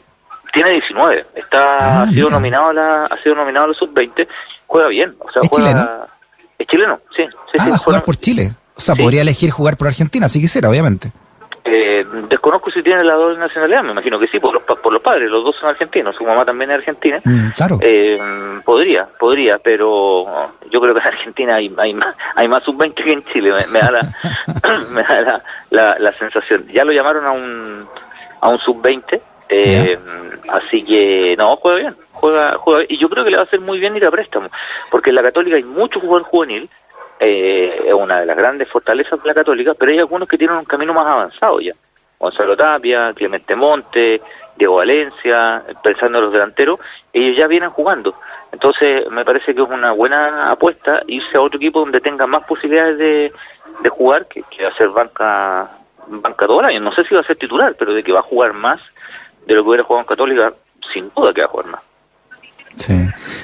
Tiene 0.57 0.71
19. 0.71 1.25
Está, 1.35 1.77
ah, 1.77 2.01
ha 2.01 2.07
sido 2.07 2.31
nominado 2.31 2.69
a 2.69 2.73
la, 2.73 3.05
ha 3.05 3.17
sido 3.21 3.35
nominado 3.35 3.65
a 3.65 3.67
los 3.67 3.77
sub-20. 3.77 4.27
Juega 4.65 4.87
bien. 4.87 5.15
O 5.19 5.31
sea, 5.31 5.43
¿Es 5.43 5.49
juega, 5.49 5.69
chileno? 5.69 6.07
Es 6.57 6.67
chileno, 6.67 6.99
sí. 7.15 7.23
sí 7.51 7.57
ah, 7.59 7.69
va 7.69 7.75
a 7.75 7.77
jugar 7.77 8.03
por 8.03 8.15
Chile. 8.15 8.53
O 8.75 8.81
sea, 8.81 8.95
podría 8.95 9.21
elegir 9.21 9.51
jugar 9.51 9.77
por 9.77 9.87
Argentina 9.87 10.27
si 10.27 10.41
quisiera, 10.41 10.67
obviamente. 10.67 11.11
Eh, 11.63 12.03
desconozco 12.27 12.71
si 12.71 12.81
tiene 12.81 13.03
la 13.03 13.13
doble 13.13 13.37
nacionalidad, 13.37 13.83
me 13.83 13.91
imagino 13.91 14.17
que 14.17 14.27
sí, 14.27 14.39
por 14.39 14.53
los, 14.53 14.63
por 14.63 14.91
los 14.91 15.01
padres, 15.01 15.29
los 15.29 15.43
dos 15.43 15.55
son 15.57 15.69
argentinos, 15.69 16.15
su 16.15 16.23
mamá 16.23 16.43
también 16.43 16.71
es 16.71 16.77
argentina. 16.77 17.19
Mm, 17.23 17.49
claro. 17.49 17.77
Eh, 17.81 18.17
podría, 18.65 19.07
podría, 19.19 19.59
pero 19.59 20.25
yo 20.71 20.81
creo 20.81 20.93
que 20.95 21.01
en 21.01 21.07
Argentina 21.07 21.55
hay, 21.55 21.71
hay 21.77 21.93
más, 21.93 22.15
hay 22.35 22.47
más 22.47 22.63
sub-20 22.63 22.93
que 22.95 23.11
en 23.11 23.23
Chile, 23.25 23.51
me, 23.71 23.79
da, 23.79 23.91
la, 23.91 24.01
me 24.91 25.03
da 25.03 25.41
la, 25.69 25.99
la, 25.99 26.13
sensación. 26.13 26.65
Ya 26.73 26.83
lo 26.83 26.93
llamaron 26.93 27.25
a 27.25 27.31
un, 27.31 27.85
a 28.41 28.49
un 28.49 28.57
sub-20, 28.59 29.21
eh, 29.49 29.97
así 30.49 30.83
que 30.83 31.35
no, 31.37 31.55
juega 31.57 31.77
bien, 31.77 31.95
juega, 32.11 32.57
juega 32.57 32.85
y 32.87 32.97
yo 32.97 33.09
creo 33.09 33.23
que 33.23 33.31
le 33.31 33.37
va 33.37 33.43
a 33.43 33.45
hacer 33.45 33.59
muy 33.59 33.79
bien 33.79 33.95
ir 33.95 34.05
a 34.05 34.11
préstamo, 34.11 34.49
porque 34.91 35.09
en 35.09 35.15
la 35.15 35.23
Católica 35.23 35.55
hay 35.55 35.63
mucho 35.63 35.99
jugador 35.99 36.23
juvenil 36.23 36.69
eh, 37.19 37.83
es 37.87 37.93
una 37.93 38.19
de 38.19 38.25
las 38.25 38.37
grandes 38.37 38.69
fortalezas 38.69 39.21
de 39.21 39.27
la 39.27 39.33
Católica, 39.33 39.73
pero 39.73 39.91
hay 39.91 39.99
algunos 39.99 40.27
que 40.27 40.37
tienen 40.37 40.57
un 40.57 40.65
camino 40.65 40.93
más 40.93 41.07
avanzado 41.07 41.59
ya. 41.59 41.73
Gonzalo 42.19 42.55
Tapia, 42.55 43.13
Clemente 43.13 43.55
Monte, 43.55 44.21
Diego 44.55 44.75
Valencia, 44.75 45.63
pensando 45.83 46.17
en 46.17 46.23
los 46.25 46.33
delanteros, 46.33 46.79
ellos 47.13 47.37
ya 47.37 47.47
vienen 47.47 47.69
jugando. 47.69 48.15
Entonces, 48.51 49.09
me 49.11 49.25
parece 49.25 49.53
que 49.53 49.61
es 49.61 49.67
una 49.67 49.91
buena 49.91 50.51
apuesta 50.51 51.01
irse 51.07 51.37
a 51.37 51.41
otro 51.41 51.57
equipo 51.57 51.79
donde 51.79 52.01
tenga 52.01 52.25
más 52.25 52.43
posibilidades 52.45 52.97
de, 52.97 53.33
de 53.81 53.89
jugar, 53.89 54.27
que, 54.27 54.43
que 54.43 54.69
ser 54.71 54.89
banca, 54.89 55.69
banca 56.07 56.47
todo 56.47 56.61
el 56.61 56.67
año. 56.67 56.79
No 56.79 56.91
sé 56.91 57.03
si 57.03 57.13
va 57.13 57.21
a 57.21 57.25
ser 57.25 57.37
titular, 57.37 57.75
pero 57.77 57.93
de 57.93 58.03
que 58.03 58.13
va 58.13 58.19
a 58.19 58.23
jugar 58.23 58.53
más 58.53 58.81
de 59.47 59.55
lo 59.55 59.63
que 59.63 59.69
hubiera 59.69 59.83
jugado 59.83 60.01
en 60.01 60.07
Católica, 60.07 60.53
sin 60.93 61.11
duda 61.15 61.33
que 61.33 61.41
va 61.41 61.47
a 61.47 61.49
jugar 61.49 61.67
más. 61.67 61.81
Sí. 62.77 62.93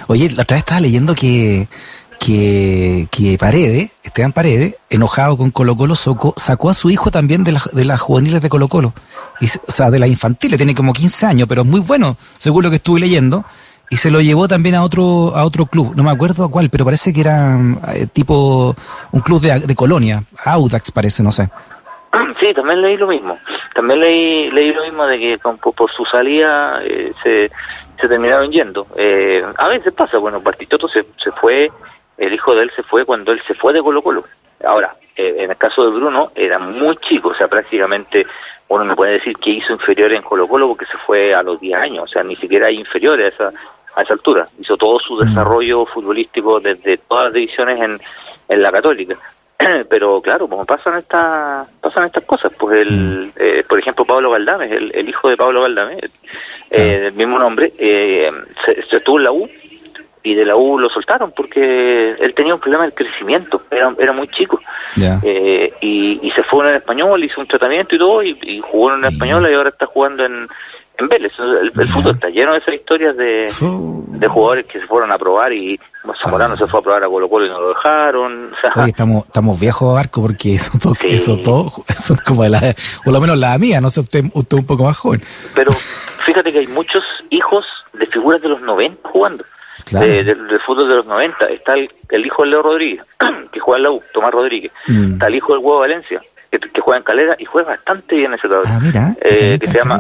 Oye, 0.08 0.30
la 0.32 0.44
otra 0.44 0.56
vez 0.56 0.60
estaba 0.60 0.82
leyendo 0.82 1.16
que 1.16 1.68
que, 2.24 3.08
que 3.12 3.38
Paredes, 3.38 3.92
Esteban 4.02 4.32
Paredes, 4.32 4.78
enojado 4.90 5.38
con 5.38 5.52
Colo 5.52 5.76
Colo, 5.76 5.96
sacó 5.96 6.70
a 6.70 6.74
su 6.74 6.90
hijo 6.90 7.12
también 7.12 7.44
de, 7.44 7.58
de 7.74 7.86
las 7.86 8.00
juveniles 8.00 8.42
de 8.42 8.50
Colo 8.50 8.70
Colo, 8.70 8.94
y, 9.42 9.46
o 9.46 9.72
sea, 9.72 9.92
de 9.92 10.00
la 10.00 10.08
infantiles, 10.08 10.58
tiene 10.58 10.74
como 10.74 10.94
15 10.94 11.26
años, 11.26 11.48
pero 11.50 11.64
es 11.64 11.68
muy 11.68 11.82
bueno, 11.82 12.16
según 12.38 12.64
lo 12.64 12.70
que 12.70 12.78
estuve 12.78 13.02
leyendo, 13.02 13.44
y 13.90 13.98
se 13.98 14.10
lo 14.10 14.22
llevó 14.22 14.48
también 14.48 14.76
a 14.76 14.84
otro 14.84 15.36
a 15.36 15.44
otro 15.44 15.66
club, 15.66 15.94
no 15.96 16.04
me 16.04 16.12
acuerdo 16.12 16.46
a 16.46 16.50
cuál, 16.50 16.70
pero 16.70 16.86
parece 16.86 17.12
que 17.12 17.22
era 17.22 17.60
eh, 17.94 18.08
tipo 18.08 18.74
un 19.12 19.20
club 19.20 19.42
de, 19.42 19.60
de 19.60 19.76
colonia, 19.76 20.24
Audax 20.46 20.92
parece, 20.92 21.24
no 21.24 21.32
sé. 21.32 21.50
Sí, 22.40 22.54
también 22.54 22.82
leí 22.82 22.96
lo 22.96 23.08
mismo. 23.08 23.38
También 23.74 24.00
leí, 24.00 24.52
leí 24.52 24.74
lo 24.74 24.84
mismo 24.84 25.06
de 25.06 25.20
que 25.20 25.38
por, 25.38 25.92
su 25.92 26.06
salida 26.06 26.82
eh, 26.84 27.12
se, 27.24 27.52
se 28.00 28.08
terminaron 28.08 28.52
yendo. 28.52 28.88
Eh, 28.96 29.44
a 29.58 29.68
veces 29.68 29.94
pasa, 29.94 30.18
bueno, 30.18 30.42
Partitoto 30.42 30.88
se, 30.88 31.06
se 31.18 31.32
fue 31.32 31.72
el 32.18 32.34
hijo 32.34 32.56
de 32.56 32.64
él 32.64 32.72
se 32.76 32.84
fue 32.84 33.06
cuando 33.06 33.32
él 33.32 33.42
se 33.46 33.54
fue 33.54 33.74
de 33.74 33.82
Colo 33.82 34.02
Colo. 34.02 34.24
Ahora, 34.66 34.96
eh, 35.16 35.36
en 35.40 35.52
el 35.52 35.58
caso 35.58 35.84
de 35.84 35.92
Bruno, 35.98 36.32
era 36.36 36.60
muy 36.60 36.96
chico, 36.98 37.30
o 37.30 37.36
sea, 37.36 37.48
prácticamente 37.48 38.26
uno 38.68 38.84
no 38.84 38.96
puede 38.96 39.14
decir 39.14 39.36
que 39.38 39.52
hizo 39.52 39.74
inferior 39.74 40.14
en 40.14 40.22
Colo 40.22 40.48
Colo 40.48 40.68
porque 40.68 40.86
se 40.86 40.98
fue 40.98 41.34
a 41.34 41.44
los 41.44 41.60
10 41.60 41.76
años, 41.76 42.04
o 42.04 42.08
sea, 42.08 42.24
ni 42.24 42.36
siquiera 42.36 42.68
hay 42.68 42.80
inferiores 42.80 43.34
a 43.40 43.50
esa, 43.50 43.60
a 43.96 44.02
esa 44.04 44.14
altura. 44.14 44.48
Hizo 44.60 44.78
todo 44.78 45.00
su 45.00 45.16
mm. 45.16 45.28
desarrollo 45.28 45.86
futbolístico 45.86 46.60
desde 46.60 46.98
todas 46.98 47.26
las 47.26 47.34
divisiones 47.34 47.80
en, 47.82 48.00
en 48.48 48.62
la 48.62 48.72
Católica. 48.72 49.18
Pero 49.90 50.22
claro, 50.22 50.48
como 50.48 50.66
pasan 50.66 50.98
estas 50.98 51.68
pasan 51.82 52.06
estas 52.06 52.24
cosas, 52.26 52.52
pues 52.58 52.78
el, 52.78 52.92
mm. 52.92 53.32
eh, 53.38 53.64
por 53.68 53.80
ejemplo, 53.80 54.06
Pablo 54.06 54.32
Valdame, 54.32 54.74
el, 54.74 54.92
el 54.94 55.10
hijo 55.10 55.30
de 55.30 55.38
Pablo 55.38 55.62
Valdame, 55.62 55.98
eh, 56.70 57.00
del 57.00 57.14
mismo 57.14 57.38
nombre, 57.38 57.74
eh, 57.78 58.32
se, 58.66 58.82
se 58.84 58.98
estuvo 58.98 59.18
en 59.18 59.24
la 59.24 59.32
U 59.32 59.50
y 60.24 60.36
de 60.36 60.46
la 60.46 60.56
U 60.56 60.80
lo 60.80 60.90
soltaron 60.90 61.34
porque 61.36 62.16
él 62.18 62.34
tenía 62.34 62.54
un 62.54 62.60
problema 62.60 62.86
de 62.86 62.94
crecimiento, 62.94 63.62
era, 63.70 63.94
era 64.00 64.14
muy 64.14 64.28
chico. 64.30 64.60
Eh, 65.22 65.74
y, 65.82 66.32
se 66.34 66.44
fue 66.44 66.64
en 66.64 66.72
el 66.72 66.78
español, 66.78 67.24
hizo 67.24 67.42
un 67.42 67.48
tratamiento 67.48 67.96
y 67.96 68.00
todo, 68.00 68.24
y, 68.24 68.60
jugó 68.62 68.94
en 68.94 69.04
el 69.04 69.14
español 69.14 69.48
y 69.50 69.54
ahora 69.54 69.70
está 69.70 69.86
jugando 69.86 70.26
en, 70.26 70.48
en 70.98 71.08
Vélez. 71.08 71.34
El, 71.40 71.72
fútbol 71.72 72.16
está 72.16 72.30
lleno 72.30 72.54
de 72.54 72.60
esas 72.60 72.74
historias 72.76 73.18
de, 73.18 73.52
de 74.20 74.28
jugadores 74.28 74.66
que 74.66 74.80
se 74.80 74.86
fueron 74.88 75.12
a 75.12 75.18
probar 75.18 75.54
y 75.54 75.80
Zamorano 76.22 76.58
se 76.58 76.68
fue 76.68 76.80
a 76.80 76.84
probar 76.84 77.04
a 77.04 77.08
Colo 77.08 77.30
Colo 77.30 77.46
y 77.46 77.50
no 77.50 77.62
lo 77.62 77.70
dejaron. 77.70 78.52
estamos, 78.88 79.26
estamos 79.26 79.60
viejos, 79.60 79.98
Arco, 79.98 80.22
porque 80.22 80.56
eso 80.56 80.78
todo, 80.82 80.94
eso 81.04 81.38
todo 81.38 81.72
son 81.98 82.18
como 82.26 82.46
la, 82.46 82.76
o 83.06 83.12
lo 83.12 83.22
menos 83.22 83.38
la 83.38 83.58
mía, 83.58 83.80
no 83.80 83.90
sé, 83.90 84.02
usted, 84.02 84.26
usted 84.34 84.58
un 84.58 84.66
poco 84.66 84.84
más 84.84 84.98
joven. 84.98 85.22
Pero 85.56 85.72
fíjate 86.26 86.52
que 86.52 86.60
hay 86.60 86.68
muchos 86.68 87.04
hijos 87.30 87.66
de 87.94 88.06
figuras 88.08 88.42
de 88.42 88.50
los 88.50 88.62
90 88.62 89.10
jugando 89.10 89.46
del 89.92 90.60
fútbol 90.66 90.90
de 90.90 90.96
los 90.96 91.06
90. 91.06 91.46
Está 91.48 91.74
el, 91.76 92.26
hijo 92.26 92.44
de 92.44 92.50
Leo 92.50 92.62
Rodríguez, 92.62 93.02
que 93.52 93.60
juega 93.60 93.78
en 93.78 93.84
la 93.84 93.92
U, 93.92 94.02
Tomás 94.14 94.32
Rodríguez. 94.32 94.72
Mm. 94.88 95.14
Está 95.14 95.28
el 95.28 95.36
hijo 95.36 95.54
del 95.54 95.64
Huevo 95.64 95.80
Valencia, 95.80 96.22
que, 96.52 96.82
juega 96.82 96.98
en 97.00 97.04
Calera 97.04 97.36
y 97.40 97.46
juega 97.46 97.70
bastante 97.70 98.16
bien 98.16 98.34
ese 98.34 98.48
cabrón. 98.48 98.94
Ah, 98.96 99.14
eh, 99.22 99.60
que 99.60 99.70
se 99.70 99.80
llama, 99.80 100.00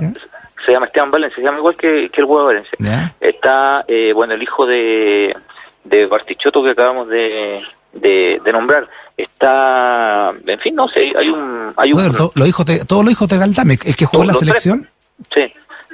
se 0.65 0.71
llama 0.71 0.87
Esteban 0.87 1.11
Valencia, 1.11 1.35
se 1.35 1.43
llama 1.43 1.57
igual 1.57 1.75
que, 1.75 2.05
el 2.05 2.25
Huevo 2.25 2.45
Valencia. 2.45 3.15
Está, 3.19 3.85
eh, 3.87 4.13
bueno, 4.13 4.33
el 4.33 4.43
hijo 4.43 4.65
de, 4.65 5.35
de 5.83 6.05
Bartichotto 6.05 6.63
que 6.63 6.71
acabamos 6.71 7.07
de, 7.07 7.61
de, 7.93 8.51
nombrar. 8.51 8.87
Está, 9.15 10.33
en 10.45 10.59
fin, 10.59 10.75
no 10.75 10.87
sé, 10.87 11.13
hay 11.17 11.29
un... 11.29 11.73
Hay 11.77 11.93
un 11.93 12.31
los 12.33 12.47
hijos 12.47 12.65
de, 12.65 12.85
todos 12.85 13.03
los 13.03 13.11
hijos 13.11 13.27
de 13.29 13.37
Galdame, 13.37 13.79
el 13.83 13.95
que 13.95 14.05
jugó 14.05 14.23
en 14.23 14.27
la 14.27 14.33
selección. 14.33 14.89
Sí, 15.33 15.53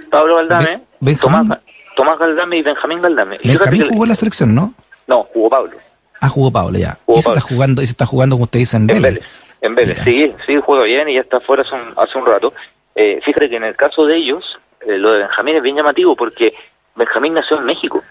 Pablo 0.10 0.38
Galdame, 0.38 0.82
Tomás, 1.22 1.60
Tomás 1.96 2.20
Galdame 2.20 2.58
y 2.58 2.62
Benjamín 2.62 3.02
Galdame. 3.02 3.40
Benjamín 3.44 3.88
jugó 3.90 4.04
en 4.04 4.10
la 4.10 4.16
selección, 4.16 4.56
¿no? 4.56 4.74
No, 5.08 5.24
jugó 5.34 5.50
Pablo. 5.50 5.78
Ah, 6.22 6.30
jugó 6.30 6.52
Pablo, 6.52 6.78
ya. 6.78 6.98
Jugó 7.06 7.20
y 7.20 7.22
se 7.22 7.30
está 7.30 7.42
jugando, 7.42 7.82
y 7.82 7.86
se 7.86 7.92
está 7.92 8.06
jugando, 8.06 8.36
como 8.36 8.44
usted 8.44 8.60
dice, 8.60 8.78
en 8.78 8.84
En 8.84 8.88
Vélez. 8.88 9.02
Vélez. 9.02 9.24
En 9.62 9.76
Vélez, 9.76 9.98
Mira. 9.98 10.04
sí, 10.04 10.36
sí, 10.46 10.60
juega 10.64 10.84
bien 10.84 11.10
y 11.10 11.16
ya 11.16 11.22
está 11.22 11.40
fuera 11.40 11.64
hace 11.64 11.76
un, 11.76 11.94
hace 11.98 12.18
un 12.18 12.26
rato. 12.26 12.54
Eh, 13.02 13.22
fíjate 13.24 13.50
que 13.50 13.56
en 13.56 13.64
el 13.64 13.76
caso 13.78 14.06
de 14.06 14.18
ellos, 14.18 14.60
eh, 14.86 14.98
lo 14.98 15.12
de 15.14 15.20
Benjamín 15.20 15.56
es 15.56 15.64
bien 15.64 15.78
llamativo 15.78 16.16
porque 16.18 16.54
Benjamín 16.96 17.34
nació 17.34 17.58
en 17.58 17.64
México, 17.64 18.04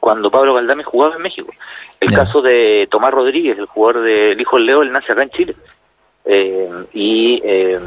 cuando 0.00 0.30
Pablo 0.30 0.52
Galdame 0.52 0.84
jugaba 0.84 1.16
en 1.16 1.22
México. 1.22 1.50
El 1.98 2.12
caso 2.14 2.42
de 2.42 2.86
Tomás 2.90 3.14
Rodríguez, 3.14 3.56
el 3.58 3.64
jugador 3.64 4.02
del 4.02 4.38
Hijo 4.38 4.56
del 4.56 4.66
Leo, 4.66 4.82
él 4.82 4.92
nace 4.92 5.12
acá 5.12 5.22
en 5.22 5.30
Chile. 5.30 5.56
Eh, 6.26 6.68
y 6.92 7.40
eh, 7.42 7.80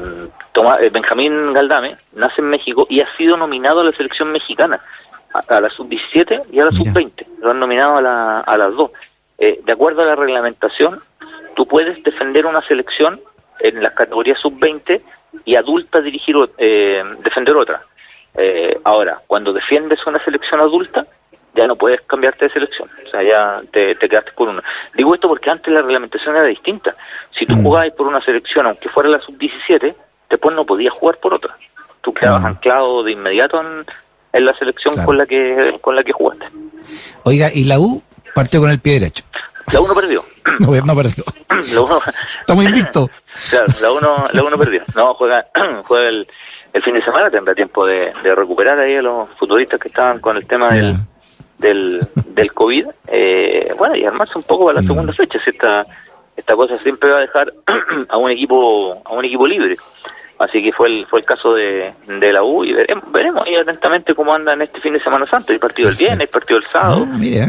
Tomás- 0.51 0.81
eh, 0.81 0.89
Benjamín 0.89 1.53
Galdame 1.53 1.95
nace 2.13 2.41
en 2.41 2.49
México 2.49 2.87
y 2.89 3.01
ha 3.01 3.15
sido 3.17 3.37
nominado 3.37 3.81
a 3.81 3.83
la 3.83 3.91
selección 3.91 4.31
mexicana, 4.31 4.79
a, 5.35 5.55
a 5.57 5.61
la 5.61 5.69
sub-17 5.69 6.43
y 6.51 6.59
a 6.59 6.65
la 6.65 6.71
Mira. 6.71 6.83
sub-20. 6.91 7.25
Lo 7.41 7.51
han 7.51 7.59
nominado 7.59 7.97
a, 7.97 8.01
la- 8.01 8.39
a 8.39 8.57
las 8.57 8.73
dos. 8.73 8.89
Eh, 9.37 9.59
de 9.63 9.71
acuerdo 9.71 10.01
a 10.01 10.05
la 10.05 10.15
reglamentación, 10.15 10.99
tú 11.55 11.67
puedes 11.67 12.01
defender 12.03 12.47
una 12.47 12.61
selección 12.63 13.21
en 13.59 13.81
las 13.81 13.93
categorías 13.93 14.39
sub-20 14.39 15.01
y 15.45 15.55
adulta 15.55 16.01
dirigir 16.01 16.35
eh, 16.57 17.03
defender 17.23 17.55
otra. 17.55 17.81
Eh, 18.35 18.77
ahora, 18.83 19.19
cuando 19.27 19.51
defiendes 19.53 20.05
una 20.05 20.23
selección 20.23 20.59
adulta, 20.59 21.05
ya 21.55 21.65
no 21.65 21.75
puedes 21.75 22.01
cambiarte 22.01 22.45
de 22.45 22.51
selección. 22.51 22.89
O 23.05 23.09
sea, 23.09 23.23
ya 23.23 23.61
te, 23.71 23.95
te 23.95 24.07
quedaste 24.07 24.31
con 24.33 24.49
una. 24.49 24.63
Digo 24.93 25.15
esto 25.15 25.27
porque 25.27 25.49
antes 25.49 25.73
la 25.73 25.81
reglamentación 25.81 26.35
era 26.35 26.45
distinta. 26.45 26.95
Si 27.37 27.45
tú 27.45 27.55
Mm. 27.55 27.63
jugabas 27.63 27.91
por 27.93 28.07
una 28.07 28.21
selección, 28.21 28.67
aunque 28.67 28.89
fuera 28.89 29.09
la 29.09 29.19
sub-17, 29.21 29.95
después 30.29 30.55
no 30.55 30.65
podías 30.65 30.93
jugar 30.93 31.17
por 31.17 31.33
otra. 31.33 31.55
Tú 32.01 32.13
quedabas 32.13 32.43
Mm. 32.43 32.45
anclado 32.45 33.03
de 33.03 33.11
inmediato 33.13 33.59
en, 33.59 33.85
en 34.33 34.45
la 34.45 34.53
selección 34.55 34.93
Claro. 34.93 35.07
con 35.07 35.17
la 35.17 35.25
que 35.25 35.77
con 35.81 35.95
la 35.95 36.03
que 36.03 36.11
jugaste. 36.11 36.45
Oiga, 37.23 37.49
y 37.53 37.63
la 37.63 37.79
U 37.79 38.03
partió 38.35 38.59
con 38.61 38.69
el 38.69 38.79
pie 38.79 38.93
derecho. 38.99 39.23
La 39.73 39.81
uno 39.81 39.93
perdió. 39.95 40.21
No, 40.59 40.71
no 40.85 40.95
perdió. 40.95 41.23
La 41.73 41.81
uno, 41.81 41.99
Estamos 42.39 42.63
invictos. 42.65 43.09
Claro, 43.49 43.65
la 43.81 43.91
uno, 43.91 44.25
la 44.33 44.43
uno 44.43 44.57
perdió. 44.57 44.81
No, 44.95 45.13
juega, 45.13 45.45
juega 45.85 46.09
el, 46.09 46.27
el 46.73 46.83
fin 46.83 46.93
de 46.95 47.01
semana, 47.01 47.29
tendrá 47.29 47.53
tiempo 47.55 47.85
de, 47.85 48.11
de 48.23 48.35
recuperar 48.35 48.79
ahí 48.79 48.95
a 48.95 49.01
los 49.01 49.29
futbolistas 49.37 49.79
que 49.79 49.87
estaban 49.89 50.19
con 50.19 50.35
el 50.37 50.45
tema 50.45 50.73
del, 50.73 50.95
del, 51.57 52.07
del 52.13 52.53
COVID. 52.53 52.87
Eh, 53.07 53.73
bueno, 53.77 53.95
y 53.95 54.05
armarse 54.05 54.37
un 54.37 54.43
poco 54.43 54.65
para 54.65 54.75
la 54.75 54.81
Mm. 54.81 54.87
segunda 54.87 55.13
fecha. 55.13 55.39
Si 55.43 55.49
esta, 55.51 55.85
esta 56.35 56.55
cosa 56.55 56.77
siempre 56.77 57.09
va 57.09 57.17
a 57.17 57.21
dejar 57.21 57.53
a 58.09 58.17
un 58.17 58.31
equipo 58.31 59.01
a 59.05 59.13
un 59.13 59.25
equipo 59.25 59.47
libre. 59.47 59.75
Así 60.39 60.61
que 60.61 60.71
fue 60.71 60.87
el, 60.89 61.07
fue 61.07 61.19
el 61.21 61.25
caso 61.25 61.55
de, 61.55 61.93
de 62.07 62.31
la 62.31 62.43
U 62.43 62.63
y 62.63 62.71
veremos, 62.71 63.11
veremos 63.11 63.43
ahí 63.47 63.55
atentamente 63.55 64.13
cómo 64.13 64.35
andan 64.35 64.61
este 64.61 64.79
fin 64.81 64.93
de 64.93 64.99
Semana 64.99 65.25
Santa. 65.25 65.51
Hay 65.51 65.57
partido 65.57 65.89
el 65.89 65.95
viernes, 65.95 66.19
hay 66.21 66.27
partido 66.27 66.59
el 66.59 66.65
sábado. 66.67 67.07
Ah, 67.11 67.15
mire, 67.17 67.39
¿eh? 67.39 67.47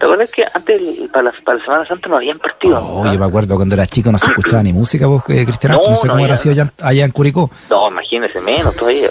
¿Te 0.00 0.06
acuerdas 0.06 0.30
que 0.30 0.44
antes, 0.52 0.80
el- 0.80 1.10
para, 1.10 1.24
la, 1.24 1.32
para 1.44 1.58
la 1.58 1.64
Semana 1.64 1.86
Santa 1.86 2.08
no 2.08 2.16
habían 2.16 2.38
partido? 2.38 2.78
Oh, 2.82 3.04
yo 3.04 3.18
me 3.18 3.24
acuerdo 3.26 3.54
cuando 3.56 3.74
era 3.74 3.86
chico 3.86 4.10
no 4.10 4.16
se 4.18 4.26
escuchaba 4.28 4.62
ni 4.62 4.72
música, 4.72 5.06
vos, 5.06 5.22
eh, 5.28 5.44
Cristian. 5.44 5.72
No, 5.74 5.78
No, 5.90 5.94
sé 5.94 6.06
no 6.06 6.14
cómo 6.14 6.24
había. 6.24 6.36
sido 6.38 6.52
allá, 6.54 6.72
allá 6.80 7.04
en 7.04 7.10
Curicó. 7.10 7.50
No, 7.68 7.88
imagínese 7.88 8.40
menos 8.40 8.74
todavía. 8.76 9.08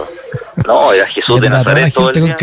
No, 0.66 0.92
era 0.92 1.06
Jesús 1.06 1.36
de 1.42 1.48
toda 1.48 1.64
la 1.64 1.64
Nazaret 1.64 1.94
todo 1.94 2.10
el 2.10 2.14
gente 2.16 2.20
con 2.22 2.28
día. 2.30 2.36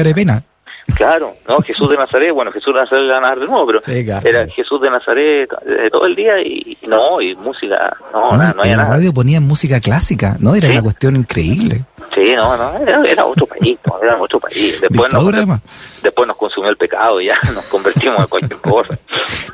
Claro, 0.95 1.31
no, 1.49 1.61
Jesús 1.61 1.89
de 1.91 1.97
Nazaret, 1.97 2.33
bueno, 2.33 2.53
Jesús 2.53 2.73
de 2.73 2.81
Nazaret 2.81 3.05
le 3.05 3.13
van 3.13 3.25
a 3.25 3.29
dar 3.29 3.39
de 3.41 3.47
nuevo, 3.47 3.67
pero 3.67 3.81
Sí, 3.83 4.05
claro. 4.05 4.27
era 4.29 4.47
Jesús 4.47 4.81
de 4.81 4.89
Nazaret 4.91 5.49
eh, 5.67 5.89
todo 5.91 6.07
el 6.07 6.15
día 6.15 6.41
y 6.41 6.77
y 6.81 6.87
no, 6.87 7.21
y 7.21 7.35
música, 7.35 7.95
no, 8.13 8.33
No, 8.33 8.37
nada, 8.39 8.53
no 8.55 8.55
en 8.55 8.61
había 8.61 8.77
la 8.77 8.83
nada. 8.85 8.97
radio 8.97 9.13
ponían 9.13 9.43
música 9.43 9.81
clásica, 9.81 10.37
¿no? 10.41 10.55
Era 10.55 10.69
Sí. 10.69 10.73
una 10.73 10.83
cuestión 10.83 11.17
increíble. 11.17 11.85
Sí, 12.15 12.33
no, 12.35 12.57
no, 12.57 12.79
era, 12.79 13.03
era 13.05 13.25
otro 13.27 13.47
país, 13.47 13.79
no, 13.85 14.01
era 14.03 14.17
otro 14.17 14.39
país. 14.41 14.81
Después 14.81 14.91
nos, 14.91 15.09
Dictadura, 15.11 15.37
además. 15.39 15.61
después 16.03 16.29
nos 16.29 16.37
consumió 16.37 16.71
el 16.71 16.77
pecado 16.77 17.21
y 17.21 17.27
ya 17.27 17.35
nos 17.55 17.65
convertimos 17.67 18.21
en 18.21 18.27
cualquier 18.27 18.61
cosa. 18.61 18.99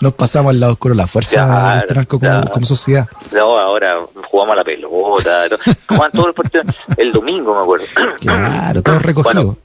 Nos 0.00 0.12
pasamos 0.12 0.50
al 0.50 0.60
lado 0.60 0.74
oscuro 0.74 0.94
la 0.94 1.06
fuerza 1.06 1.84
Claro, 1.86 2.06
como, 2.06 2.20
claro. 2.20 2.50
como 2.52 2.66
sociedad. 2.66 3.08
No, 3.32 3.58
ahora 3.58 3.96
jugamos 4.30 4.52
a 4.52 4.56
la 4.56 4.64
pelota, 4.64 5.48
todo. 5.48 5.58
jugaban 5.88 6.12
todos 6.12 6.26
los 6.26 6.36
partidos 6.36 6.66
el 6.98 7.10
domingo, 7.10 7.54
me 7.56 7.62
acuerdo. 7.62 7.86
Claro, 8.20 8.82
todo 8.82 8.98
recogido. 8.98 9.32
Bueno, 9.44 9.58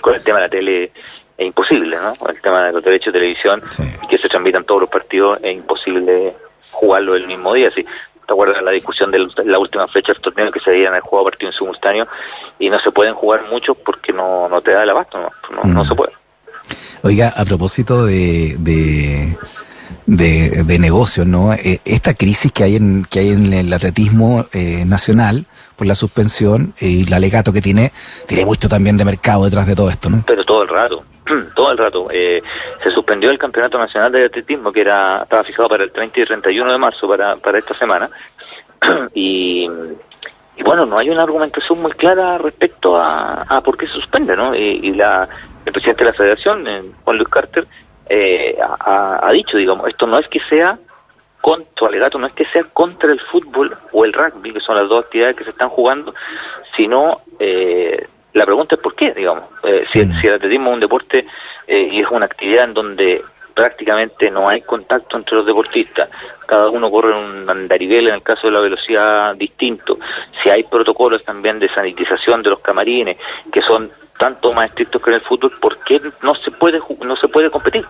con 0.00 0.14
el 0.14 0.22
tema 0.22 0.38
de 0.38 0.44
la 0.44 0.50
tele 0.50 0.92
es 1.36 1.46
imposible, 1.46 1.96
¿no? 1.96 2.12
El 2.28 2.40
tema 2.40 2.66
de 2.66 2.72
los 2.72 2.82
derechos 2.82 3.12
de 3.12 3.20
televisión 3.20 3.62
Sí. 3.68 3.82
y 4.02 4.06
que 4.08 4.18
se 4.18 4.28
transmitan 4.28 4.64
todos 4.64 4.80
los 4.82 4.90
partidos 4.90 5.38
es 5.42 5.54
imposible 5.56 6.34
jugarlo 6.72 7.14
el 7.14 7.26
mismo 7.26 7.54
día. 7.54 7.70
¿sí? 7.74 7.82
¿Te 7.84 8.32
acuerdas 8.32 8.62
la 8.62 8.72
discusión 8.72 9.10
de 9.10 9.26
la 9.44 9.58
última 9.58 9.86
fecha 9.88 10.12
del 10.12 10.20
torneo 10.20 10.50
que 10.50 10.60
se 10.60 10.70
habían 10.70 10.98
jugado 11.00 11.24
partidos 11.30 11.54
en 11.54 11.58
simultáneo 11.60 12.06
y 12.58 12.68
no 12.68 12.78
se 12.80 12.90
pueden 12.90 13.14
jugar 13.14 13.44
muchos 13.50 13.76
porque 13.78 14.12
no, 14.12 14.48
no 14.48 14.60
te 14.60 14.72
da 14.72 14.82
el 14.82 14.90
abasto, 14.90 15.18
no, 15.18 15.30
no, 15.64 15.72
no 15.72 15.84
Mm. 15.84 15.88
se 15.88 15.94
puede. 15.94 16.12
Oiga, 17.02 17.32
a 17.36 17.44
propósito 17.44 18.04
de, 18.04 18.56
de, 18.58 19.38
de, 20.06 20.64
de 20.64 20.78
negocios, 20.78 21.26
¿no? 21.26 21.54
Eh, 21.54 21.80
esta 21.84 22.12
crisis 22.14 22.50
que 22.52 22.64
hay 22.64 22.76
en, 22.76 23.04
que 23.08 23.20
hay 23.20 23.30
en 23.30 23.52
el 23.52 23.72
atletismo 23.72 24.44
eh, 24.52 24.84
nacional 24.84 25.46
por 25.78 25.86
la 25.86 25.94
suspensión 25.94 26.74
y 26.80 27.06
el 27.06 27.14
alegato 27.14 27.52
que 27.52 27.62
tiene, 27.62 27.92
tiene 28.26 28.44
mucho 28.44 28.68
también 28.68 28.96
de 28.96 29.04
mercado 29.04 29.44
detrás 29.44 29.66
de 29.66 29.76
todo 29.76 29.88
esto, 29.88 30.10
¿no? 30.10 30.24
Pero 30.26 30.44
todo 30.44 30.62
el 30.62 30.68
rato, 30.68 31.04
todo 31.54 31.70
el 31.70 31.78
rato. 31.78 32.08
Eh, 32.10 32.42
se 32.82 32.90
suspendió 32.90 33.30
el 33.30 33.38
Campeonato 33.38 33.78
Nacional 33.78 34.10
de 34.10 34.26
Atletismo 34.26 34.72
que 34.72 34.80
era 34.80 35.22
estaba 35.22 35.44
fijado 35.44 35.68
para 35.68 35.84
el 35.84 35.92
30 35.92 36.20
y 36.20 36.24
31 36.24 36.72
de 36.72 36.78
marzo 36.78 37.08
para, 37.08 37.36
para 37.36 37.58
esta 37.58 37.74
semana. 37.74 38.10
y, 39.14 39.70
y 40.56 40.62
bueno, 40.64 40.84
no 40.84 40.98
hay 40.98 41.10
una 41.10 41.22
argumentación 41.22 41.80
muy 41.80 41.92
clara 41.92 42.38
respecto 42.38 42.96
a, 42.96 43.42
a 43.42 43.60
por 43.60 43.78
qué 43.78 43.86
se 43.86 43.92
suspende, 43.92 44.36
¿no? 44.36 44.56
Y, 44.56 44.92
la, 44.94 45.28
el 45.64 45.72
presidente 45.72 46.04
de 46.04 46.10
la 46.10 46.16
federación, 46.16 46.66
eh, 46.66 46.82
Juan 47.04 47.16
Luis 47.18 47.28
Carter, 47.28 47.66
eh, 48.10 48.58
ha 48.60 49.30
dicho, 49.32 49.56
digamos, 49.58 49.86
esto 49.86 50.06
no 50.08 50.18
es 50.18 50.26
que 50.26 50.40
sea 50.40 50.78
con 51.40 51.64
su 51.76 51.86
alegato 51.86 52.18
no 52.18 52.26
es 52.26 52.32
que 52.32 52.44
sea 52.46 52.64
contra 52.64 53.12
el 53.12 53.20
fútbol 53.20 53.76
o 53.92 54.04
el 54.04 54.12
rugby, 54.12 54.52
que 54.52 54.60
son 54.60 54.76
las 54.76 54.88
dos 54.88 55.04
actividades 55.04 55.36
que 55.36 55.44
se 55.44 55.50
están 55.50 55.68
jugando, 55.68 56.14
sino 56.76 57.20
eh, 57.38 58.06
la 58.32 58.44
pregunta 58.44 58.74
es 58.74 58.80
por 58.80 58.94
qué, 58.94 59.12
digamos. 59.12 59.44
Eh, 59.62 59.86
si, 59.92 60.00
Mm. 60.00 60.20
si 60.20 60.26
el 60.26 60.34
atletismo 60.34 60.70
es 60.70 60.74
un 60.74 60.80
deporte 60.80 61.26
eh, 61.66 61.88
y 61.90 62.00
es 62.00 62.08
una 62.10 62.26
actividad 62.26 62.64
en 62.64 62.74
donde 62.74 63.22
prácticamente 63.54 64.30
no 64.30 64.48
hay 64.48 64.60
contacto 64.62 65.16
entre 65.16 65.36
los 65.36 65.46
deportistas, 65.46 66.08
cada 66.46 66.70
uno 66.70 66.90
corre 66.90 67.12
un 67.12 67.48
andarivel 67.50 68.06
en 68.06 68.14
el 68.14 68.22
caso 68.22 68.46
de 68.46 68.52
la 68.52 68.60
velocidad 68.60 69.34
distinto, 69.34 69.98
si 70.40 70.48
hay 70.48 70.62
protocolos 70.62 71.24
también 71.24 71.58
de 71.58 71.68
sanitización 71.68 72.42
de 72.42 72.50
los 72.50 72.60
camarines 72.60 73.18
que 73.52 73.60
son 73.60 73.90
tanto 74.18 74.52
más 74.52 74.68
estrictos 74.70 75.00
que 75.02 75.10
en 75.10 75.14
el 75.14 75.20
fútbol, 75.22 75.52
¿por 75.60 75.78
qué 75.84 76.00
no 76.22 76.34
se 76.34 76.50
puede 76.50 76.80
no 77.04 77.16
se 77.16 77.28
puede 77.28 77.50
competir? 77.50 77.84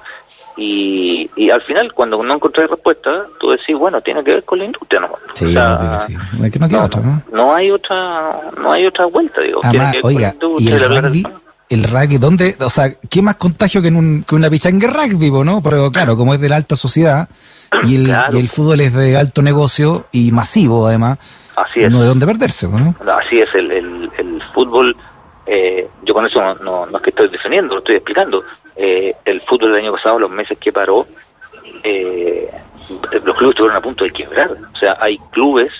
Y, 0.56 1.30
y 1.36 1.50
al 1.50 1.62
final, 1.62 1.92
cuando 1.92 2.22
no 2.22 2.34
encontré 2.34 2.66
respuesta, 2.66 3.24
tú 3.38 3.50
decís, 3.50 3.76
bueno, 3.76 4.00
tiene 4.00 4.24
que 4.24 4.32
ver 4.32 4.44
con 4.44 4.58
la 4.58 4.64
industria, 4.64 5.00
¿no? 5.00 5.10
Sí, 5.32 5.46
O 5.46 5.52
sea, 5.52 5.76
obvio 5.76 5.92
que 5.92 5.98
sí. 6.00 6.16
No 6.36 6.44
hay 6.44 6.50
que- 6.50 6.58
no 6.58 6.68
queda 6.68 6.84
otra, 6.84 7.00
¿no? 7.00 7.22
no 7.32 7.54
hay 7.54 7.70
otra, 7.70 8.40
no 8.60 8.72
hay 8.72 8.86
otra 8.86 9.06
vuelta, 9.06 9.40
digo. 9.40 9.60
Además, 9.62 9.92
que 9.94 10.00
oiga, 10.02 10.34
y 10.58 10.68
el 10.68 10.80
rugby, 10.80 11.26
el 11.70 11.84
rugby, 11.84 12.18
¿dónde? 12.18 12.56
O 12.60 12.70
sea, 12.70 12.92
¿qué 13.08 13.22
más 13.22 13.36
contagio 13.36 13.80
que 13.82 13.88
en 13.88 13.96
un, 13.96 14.24
que 14.24 14.34
una 14.34 14.50
pichanga 14.50 14.88
rugby, 14.88 15.30
no? 15.44 15.62
Pero 15.62 15.90
claro, 15.92 16.16
como 16.16 16.34
es 16.34 16.40
de 16.40 16.48
la 16.48 16.56
alta 16.56 16.74
sociedad 16.76 17.28
y 17.84 17.94
el, 17.96 18.06
Claro. 18.06 18.36
y 18.36 18.40
el 18.40 18.48
fútbol 18.48 18.80
es 18.80 18.94
de 18.94 19.16
alto 19.16 19.42
negocio 19.42 20.06
y 20.10 20.32
masivo, 20.32 20.88
además, 20.88 21.18
Así 21.56 21.80
es. 21.82 21.92
no 21.92 22.00
de 22.02 22.08
dónde 22.08 22.26
perderse. 22.26 22.66
No, 22.68 22.94
Así 23.16 23.38
es, 23.40 23.48
el, 23.54 23.70
el, 23.70 24.10
el 24.18 24.42
fútbol, 24.54 24.96
eh, 25.46 25.88
yo 26.08 26.14
con 26.14 26.24
eso 26.24 26.40
no, 26.40 26.54
no, 26.54 26.86
no 26.86 26.96
es 26.96 27.02
que 27.02 27.10
estoy 27.10 27.28
defendiendo, 27.28 27.74
lo 27.74 27.80
estoy 27.80 27.96
explicando. 27.96 28.42
Eh, 28.74 29.14
el 29.26 29.42
fútbol 29.42 29.72
del 29.72 29.82
año 29.82 29.92
pasado, 29.92 30.18
los 30.18 30.30
meses 30.30 30.56
que 30.58 30.72
paró, 30.72 31.06
eh, 31.82 32.50
los 33.24 33.36
clubes 33.36 33.50
estuvieron 33.54 33.76
a 33.76 33.80
punto 33.82 34.04
de 34.04 34.10
quebrar. 34.10 34.50
O 34.72 34.76
sea, 34.78 34.96
hay 35.00 35.18
clubes, 35.30 35.70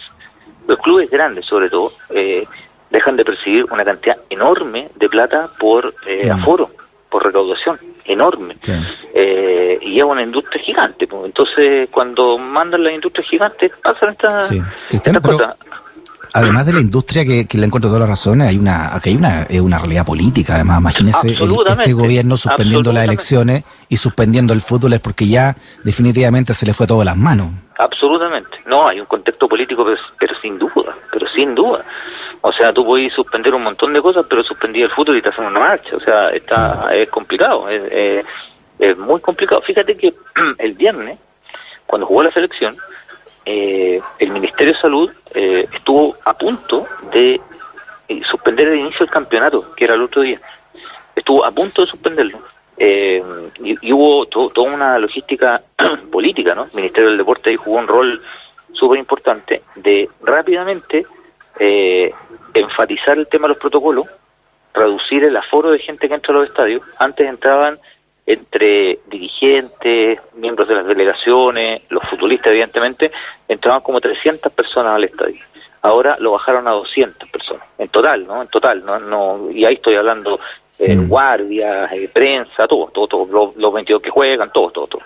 los 0.66 0.78
clubes 0.80 1.08
grandes 1.08 1.46
sobre 1.46 1.70
todo, 1.70 1.90
eh, 2.10 2.46
dejan 2.90 3.16
de 3.16 3.24
percibir 3.24 3.64
una 3.70 3.84
cantidad 3.84 4.18
enorme 4.28 4.90
de 4.96 5.08
plata 5.08 5.50
por 5.58 5.94
eh, 6.06 6.30
aforo, 6.30 6.70
por 7.08 7.24
recaudación, 7.24 7.78
enorme. 8.04 8.56
Sí. 8.60 8.72
Eh, 9.14 9.78
y 9.80 9.98
es 9.98 10.04
una 10.04 10.22
industria 10.22 10.62
gigante. 10.62 11.06
pues. 11.06 11.24
Entonces, 11.24 11.88
cuando 11.90 12.36
mandan 12.36 12.84
las 12.84 12.92
industrias 12.92 13.26
gigantes, 13.30 13.72
pasan 13.82 14.10
estas 14.10 14.48
Sí. 14.48 14.60
pero- 15.02 15.22
cosas. 15.22 15.56
Además 16.38 16.66
de 16.66 16.72
la 16.72 16.80
industria 16.80 17.24
que, 17.24 17.46
que 17.46 17.58
le 17.58 17.66
encuentro 17.66 17.88
todas 17.88 18.00
las 18.00 18.08
razones, 18.08 18.48
hay 18.48 18.58
una, 18.58 18.94
aquí 18.94 19.10
hay 19.10 19.16
una, 19.16 19.46
una 19.62 19.78
realidad 19.78 20.04
política, 20.06 20.54
además, 20.56 20.80
imagínese 20.80 21.28
el- 21.28 21.50
este 21.80 21.92
gobierno 21.92 22.36
suspendiendo 22.36 22.92
las 22.92 23.04
elecciones 23.04 23.64
y 23.88 23.96
suspendiendo 23.96 24.52
el 24.52 24.60
fútbol 24.60 24.92
es 24.94 25.00
porque 25.00 25.26
ya 25.28 25.54
definitivamente 25.84 26.54
se 26.54 26.66
le 26.66 26.74
fue 26.74 26.86
todo 26.86 27.02
las 27.04 27.16
manos. 27.16 27.48
Absolutamente. 27.78 28.58
No, 28.66 28.88
hay 28.88 28.98
un 29.00 29.06
contexto 29.06 29.48
político, 29.48 29.84
pero, 29.84 29.96
pero 30.18 30.34
sin 30.40 30.58
duda, 30.58 30.94
pero 31.12 31.26
sin 31.28 31.54
duda. 31.54 31.84
O 32.40 32.52
sea, 32.52 32.72
tú 32.72 32.84
puedes 32.84 33.12
suspender 33.12 33.54
un 33.54 33.62
montón 33.64 33.92
de 33.92 34.00
cosas, 34.00 34.24
pero 34.28 34.42
suspendí 34.42 34.82
el 34.82 34.90
fútbol 34.90 35.16
y 35.18 35.22
te 35.22 35.28
hacen 35.30 35.44
una 35.44 35.60
marcha. 35.60 35.96
O 35.96 36.00
sea, 36.00 36.30
está, 36.30 36.88
es 36.94 37.08
complicado, 37.08 37.68
es, 37.68 37.82
es- 37.92 38.26
es 38.78 38.96
muy 38.96 39.20
complicado. 39.20 39.60
Fíjate 39.62 39.96
que 39.96 40.14
el 40.58 40.72
viernes, 40.74 41.18
cuando 41.86 42.06
jugó 42.06 42.22
la 42.22 42.30
selección, 42.30 42.76
eh, 43.50 44.00
el 44.18 44.30
Ministerio 44.30 44.74
de 44.74 44.78
Salud 44.78 45.10
eh, 45.34 45.66
estuvo 45.72 46.14
a 46.22 46.36
punto 46.36 46.86
de 47.10 47.40
eh, 48.06 48.20
suspender 48.30 48.68
el 48.68 48.80
inicio 48.80 49.06
del 49.06 49.10
campeonato, 49.10 49.72
que 49.74 49.84
era 49.84 49.94
el 49.94 50.02
otro 50.02 50.20
día. 50.20 50.38
Estuvo 51.16 51.46
a 51.46 51.50
punto 51.50 51.80
de 51.80 51.88
suspenderlo. 51.88 52.42
Eh, 52.76 53.22
y, 53.64 53.90
hubo 53.90 54.26
toda 54.26 54.70
una 54.70 54.98
logística 54.98 55.62
política, 56.12 56.54
¿no? 56.54 56.64
El 56.64 56.74
Ministerio 56.74 57.08
del 57.08 57.16
Deporte 57.16 57.48
ahí 57.48 57.56
jugó 57.56 57.78
un 57.78 57.88
rol 57.88 58.22
súper 58.72 58.98
importante 58.98 59.62
de 59.76 60.10
rápidamente 60.20 61.06
eh, 61.58 62.12
enfatizar 62.52 63.16
el 63.16 63.28
tema 63.28 63.48
de 63.48 63.54
los 63.54 63.58
protocolos, 63.58 64.06
reducir 64.74 65.24
el 65.24 65.36
aforo 65.36 65.70
de 65.70 65.78
gente 65.78 66.06
que 66.06 66.14
entra 66.14 66.34
a 66.34 66.38
los 66.38 66.48
estadios. 66.48 66.82
Antes 66.98 67.26
entraban 67.26 67.80
entre 68.28 68.98
dirigentes, 69.06 70.20
miembros 70.34 70.68
de 70.68 70.74
las 70.74 70.86
delegaciones, 70.86 71.80
los 71.88 72.04
futbolistas 72.04 72.48
evidentemente, 72.48 73.10
entraban 73.48 73.80
como 73.80 74.02
300 74.02 74.52
personas 74.52 74.96
al 74.96 75.04
estadio. 75.04 75.42
Ahora 75.80 76.14
lo 76.20 76.32
bajaron 76.32 76.68
a 76.68 76.72
200 76.72 77.26
personas, 77.30 77.64
en 77.78 77.88
total, 77.88 78.26
¿no? 78.26 78.42
En 78.42 78.48
total, 78.48 78.84
¿no? 78.84 78.98
no 78.98 79.50
y 79.50 79.64
ahí 79.64 79.74
estoy 79.74 79.94
hablando 79.94 80.38
eh, 80.78 80.94
mm. 80.94 81.08
guardias, 81.08 81.90
eh, 81.92 82.10
prensa, 82.12 82.68
todo, 82.68 82.90
todo, 82.92 83.06
todo 83.06 83.54
los, 83.56 83.72
22 83.72 84.02
que 84.02 84.10
juegan, 84.10 84.52
todo, 84.52 84.70
todo, 84.72 84.86
todo. 84.88 85.02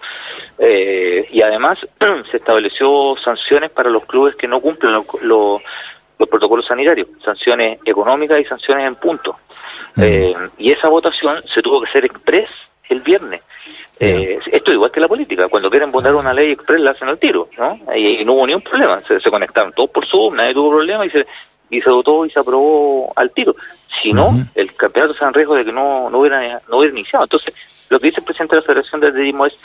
Eh, 0.59 1.29
y 1.31 1.43
además 1.43 1.79
se 2.29 2.39
estableció 2.39 3.15
sanciones 3.23 3.71
para 3.71 3.89
los 3.89 4.05
clubes 4.05 4.35
que 4.35 4.49
no 4.49 4.61
cumplen 4.61 4.95
los 4.95 5.63
protocolos 6.29 6.67
sanitarios, 6.67 7.07
sanciones 7.25 7.79
económicas 7.85 8.41
y 8.41 8.45
sanciones 8.45 8.85
en 8.85 8.97
punto. 8.97 9.39
Mm. 9.95 10.49
y 10.57 10.73
esa 10.73 10.89
votación 10.89 11.43
se 11.43 11.61
tuvo 11.61 11.83
que 11.83 11.89
hacer 11.89 12.07
express 12.07 12.49
el 12.93 13.01
viernes. 13.01 13.43
Eh, 13.99 14.39
esto 14.51 14.71
es 14.71 14.75
igual 14.75 14.91
que 14.91 15.01
la 15.01 15.07
política, 15.07 15.49
cuando 15.49 15.71
quieren 15.71 15.93
votar 15.93 16.15
una 16.15 16.35
ley 16.35 16.53
express 16.53 16.81
la 16.81 16.91
hacen 16.91 17.09
al 17.09 17.19
tiro, 17.19 17.49
¿no? 17.57 17.79
Y, 17.95 18.25
no 18.25 18.33
hubo 18.33 18.47
ni 18.47 18.55
un 18.55 18.61
problema, 18.61 19.01
se, 19.01 19.31
conectaron 19.31 19.73
todos 19.73 19.91
por 19.91 20.07
Zoom, 20.07 20.35
nadie 20.35 20.55
tuvo 20.55 20.71
problema 20.71 21.07
y 21.07 21.11
se, 21.11 21.25
y 21.71 21.81
se 21.81 21.91
votó 21.91 22.27
y 22.27 22.31
se 22.31 22.41
aprobó 22.41 23.13
al 23.15 23.31
tiro. 23.31 23.55
Si 24.03 24.13
no, 24.13 24.35
el 24.55 24.75
campeonato 24.75 25.13
está 25.13 25.29
en 25.29 25.35
riesgo 25.35 25.55
de 25.55 25.65
que 25.65 25.73
no, 25.73 26.11
no, 26.11 26.19
hubiera, 26.19 26.61
no 26.69 26.79
hubiera 26.79 26.95
iniciado. 26.95 27.25
Entonces, 27.25 27.55
lo 27.91 28.01
que 28.01 28.07
dice 28.07 28.21
el 28.21 28.25
presidente 28.25 28.57
de 28.57 28.63
la 28.63 28.67
Federación 28.67 29.01
de 29.01 29.09
Atletismo 29.09 29.47
es, 29.47 29.59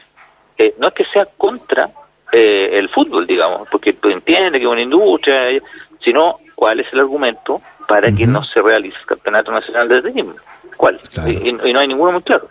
eh, 0.58 0.76
no 0.78 0.90
es 0.90 0.94
que 0.94 1.06
sea 1.06 1.26
contra 1.38 1.90
eh, 2.32 2.70
el 2.74 2.90
fútbol, 2.90 3.26
digamos, 3.26 3.68
porque 3.70 3.96
entiende 4.04 4.60
que 4.60 4.66
es 4.66 4.72
una 4.72 4.82
industria, 4.82 5.60
sino 6.04 6.40
cuál 6.54 6.80
es 6.80 6.94
el 6.94 7.00
argumento 7.00 7.62
para 7.88 8.12
que 8.12 8.28
no 8.28 8.44
se 8.44 8.62
realice 8.62 8.98
el 9.00 9.06
Campeonato 9.06 9.52
Nacional 9.52 9.88
de 9.88 9.98
Atletismo. 9.98 10.36
¿Cuál? 10.76 11.00
Y, 11.26 11.50
y, 11.50 11.74
no 11.74 11.80
hay 11.80 11.88
ninguno 11.88 12.12
muy 12.12 12.22
claro. 12.22 12.50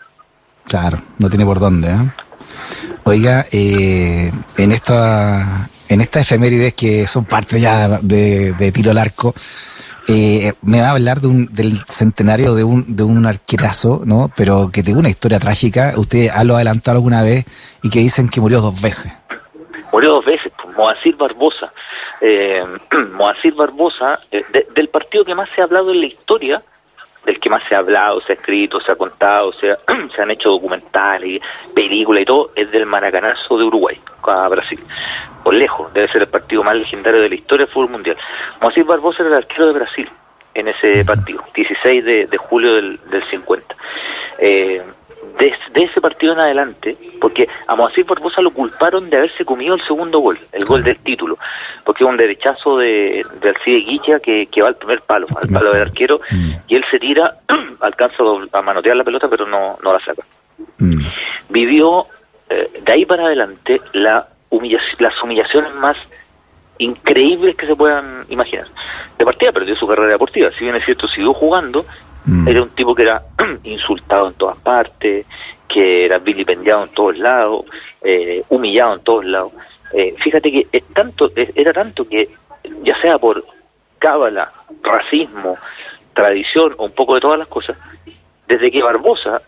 Claro, 0.67 1.01
no 1.19 1.29
tiene 1.29 1.45
por 1.45 1.61
dónde. 1.61 1.89
¿eh? 1.89 2.11
Oiga, 3.05 3.45
eh, 3.53 4.33
en 4.57 4.73
esta 4.73 5.69
en 5.89 6.01
estas 6.01 6.23
efemérides 6.23 6.75
que 6.75 7.07
son 7.07 7.25
parte 7.25 7.61
ya 7.61 8.01
de, 8.03 8.73
tiro 8.75 8.91
al 8.91 8.99
arco, 8.99 9.35
eh, 10.09 10.53
me 10.63 10.81
va 10.81 10.89
a 10.89 10.91
hablar 10.93 11.21
de 11.21 11.29
un, 11.29 11.47
del 11.53 11.73
centenario 11.87 12.55
de 12.55 12.65
un, 12.65 12.97
de 12.97 13.03
un 13.03 13.25
arquerazo, 13.27 14.03
¿no? 14.05 14.31
Pero 14.37 14.71
que 14.73 14.83
tiene 14.83 15.01
una 15.01 15.09
historia 15.09 15.39
trágica. 15.39 15.95
Usted 15.97 16.29
ha 16.29 16.45
lo 16.45 16.57
adelantado 16.57 16.97
alguna 16.97 17.23
vez 17.23 17.45
y 17.83 17.91
que 17.91 18.01
dicen 18.01 18.29
que 18.29 18.41
murió 18.41 18.61
dos 18.61 18.81
veces. 18.81 19.13
Murió 19.93 20.15
dos 20.15 20.25
veces, 20.25 20.53
pues, 20.63 20.77
Moacir 20.77 21.17
Barbosa. 21.17 21.73
Eh, 22.21 22.65
Moacir 23.17 23.55
Barbosa, 23.55 24.21
eh, 24.31 24.45
del 24.75 24.89
partido 24.89 25.25
que 25.25 25.35
más 25.35 25.49
se 25.55 25.61
ha 25.61 25.65
hablado 25.65 25.93
en 25.93 26.01
la 26.01 26.07
historia, 26.07 26.63
del 27.27 27.41
que 27.41 27.51
más 27.51 27.63
se 27.69 27.75
ha 27.75 27.79
hablado, 27.79 28.21
se 28.21 28.33
ha 28.33 28.37
escrito, 28.37 28.81
se 28.81 28.93
ha 28.93 28.97
contado, 28.97 29.53
se, 29.53 29.77
se 30.15 30.23
han 30.23 30.31
hecho 30.31 30.51
documentales, 30.51 31.43
películas 31.75 32.23
y 32.23 32.25
todo, 32.25 32.53
es 32.55 32.71
del 32.71 32.87
Maracanazo 32.87 33.59
de 33.59 33.65
Uruguay, 33.65 34.01
a 34.23 34.49
Brasil. 34.49 34.81
Por 35.43 35.55
lejos, 35.55 35.93
debe 35.93 36.09
ser 36.09 36.23
el 36.23 36.29
partido 36.29 36.63
más 36.63 36.77
legendario 36.77 37.21
de 37.21 37.29
la 37.29 37.35
historia 37.35 37.67
del 37.67 37.75
fútbol 37.75 37.91
mundial. 37.91 38.17
Moacir 38.61 38.85
Barbosa 38.85 39.23
era 39.23 39.31
el 39.31 39.37
arquero 39.39 39.67
de 39.67 39.73
Brasil 39.73 40.09
en 40.55 40.69
ese 40.69 41.05
partido, 41.05 41.45
16 41.55 42.05
de, 42.05 42.27
de 42.27 42.37
julio 42.39 42.75
del, 42.75 42.99
del 43.11 43.23
50. 43.25 43.77
Eh, 44.39 44.83
de, 45.39 45.55
ese 45.75 46.01
partido 46.01 46.33
en 46.33 46.41
adelante, 46.41 46.97
porque 47.21 47.49
a 47.67 47.77
Moacir 47.77 48.05
Barbosa 48.05 48.41
lo 48.41 48.51
culparon 48.51 49.11
de 49.11 49.19
haberse 49.19 49.45
comido 49.45 49.75
el 49.75 49.83
segundo 49.83 50.21
gol, 50.21 50.39
el 50.53 50.65
gol 50.65 50.83
del 50.83 50.99
título, 50.99 51.39
porque 51.85 52.05
es 52.05 52.11
un 52.11 52.17
derechazo 52.17 52.79
de, 52.79 53.25
de 53.41 53.49
Alcide 53.49 53.81
Guilla 53.81 54.21
que, 54.21 54.47
que 54.47 54.63
va 54.63 54.69
al 54.69 54.77
primer 54.77 55.01
palo, 55.03 55.27
al 55.41 55.49
palo 55.49 55.73
del 55.73 55.83
arquero, 55.83 56.21
mm. 56.31 56.51
y 56.69 56.77
él 56.77 56.85
se 56.91 56.99
tira, 56.99 57.39
alcanza 57.81 58.23
a 58.53 58.63
manotear 58.63 58.97
la 58.97 59.05
pelota, 59.05 59.29
pero 59.29 59.47
no, 59.47 59.79
no 59.83 59.93
la 59.93 60.01
saca. 60.01 60.23
Mm. 60.79 61.01
Vivió 61.51 62.07
eh, 62.49 62.71
de 62.83 62.93
ahí 62.93 63.05
para 63.05 63.27
adelante 63.27 63.81
la 63.93 64.29
las 64.99 65.23
humillaciones 65.23 65.75
más 65.75 65.97
increíbles 66.79 67.57
que 67.57 67.67
se 67.67 67.77
puedan 67.77 68.25
imaginar. 68.29 68.67
De 69.19 69.25
partida 69.25 69.53
perdió 69.53 69.75
su 69.77 69.87
carrera 69.87 70.13
deportiva, 70.13 70.51
si 70.53 70.65
bien 70.65 70.77
es 70.77 70.85
cierto, 70.85 71.09
siguió 71.09 71.33
jugando 71.33 71.85
Mm. 72.27 72.49
Era 72.49 72.63
un 72.63 72.71
tipo 72.71 72.95
que 72.95 73.03
era 73.03 73.23
insultado 73.65 74.29
en 74.29 74.35
todas 74.35 74.57
partes, 74.59 75.27
que 75.69 76.05
era 76.05 76.19
vilipendiado 76.19 76.85
en 76.85 76.91
todos 76.91 77.19
lados, 77.19 77.65
eh, 78.03 78.43
humillado 78.49 78.95
en 78.95 79.01
todos 79.01 79.25
lados. 79.25 79.53
Eh, 79.93 80.15
fíjate 80.19 80.51
que 80.51 80.67
es 80.73 80.85
tanto, 80.93 81.31
era 81.35 81.73
tanto 81.73 82.09
que, 82.09 82.29
ya 82.83 83.01
sea 83.01 83.19
por 83.19 83.45
cábala, 83.99 84.53
racismo, 84.83 85.57
tradición 86.13 86.75
o 86.79 86.87
un 86.87 86.93
poco 86.93 87.15
de 87.15 87.21
todas 87.21 87.39
las 87.39 87.49
cosas, 87.49 87.77
desde 88.49 88.71
que 88.71 88.83
Barbosa 88.83 89.43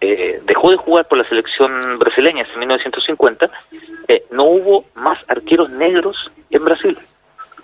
eh, 0.00 0.40
dejó 0.44 0.70
de 0.70 0.76
jugar 0.76 1.06
por 1.06 1.18
la 1.18 1.24
selección 1.24 1.72
brasileña 1.98 2.46
en 2.52 2.58
1950, 2.58 3.50
no 4.30 4.44
hubo 4.44 4.84
más 4.94 5.18
arqueros 5.28 5.70
negros 5.70 6.30
en 6.50 6.64
Brasil 6.64 6.98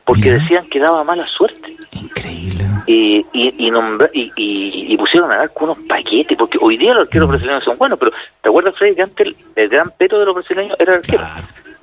porque 0.05 0.33
decían 0.33 0.67
que 0.69 0.79
daba 0.79 1.03
mala 1.05 1.27
suerte. 1.27 1.77
Increíble. 1.93 2.64
Y, 2.87 3.25
y, 3.33 3.55
y, 3.59 4.93
y, 4.93 4.97
pusieron 4.99 5.33
a 5.33 5.37
dar 5.37 5.53
con 5.53 5.71
unos 5.71 5.85
paquetes, 5.87 6.37
porque 6.37 6.59
hoy 6.61 6.77
día 6.77 6.93
los 6.93 7.07
arqueros 7.07 7.29
mm. 7.29 7.31
brasileños 7.31 7.64
son 7.64 7.79
buenos, 7.79 7.99
pero 7.99 8.12
¿te 8.43 8.49
acuerdas, 8.49 8.75
Freddy, 8.77 8.95
que 8.95 9.03
antes 9.03 9.35
el, 9.57 9.69
gran 9.69 9.90
peto 9.93 10.19
de 10.19 10.27
los 10.27 10.35
brasileños 10.35 10.77
era 10.79 10.93
el 10.93 10.99
arquero? 10.99 11.25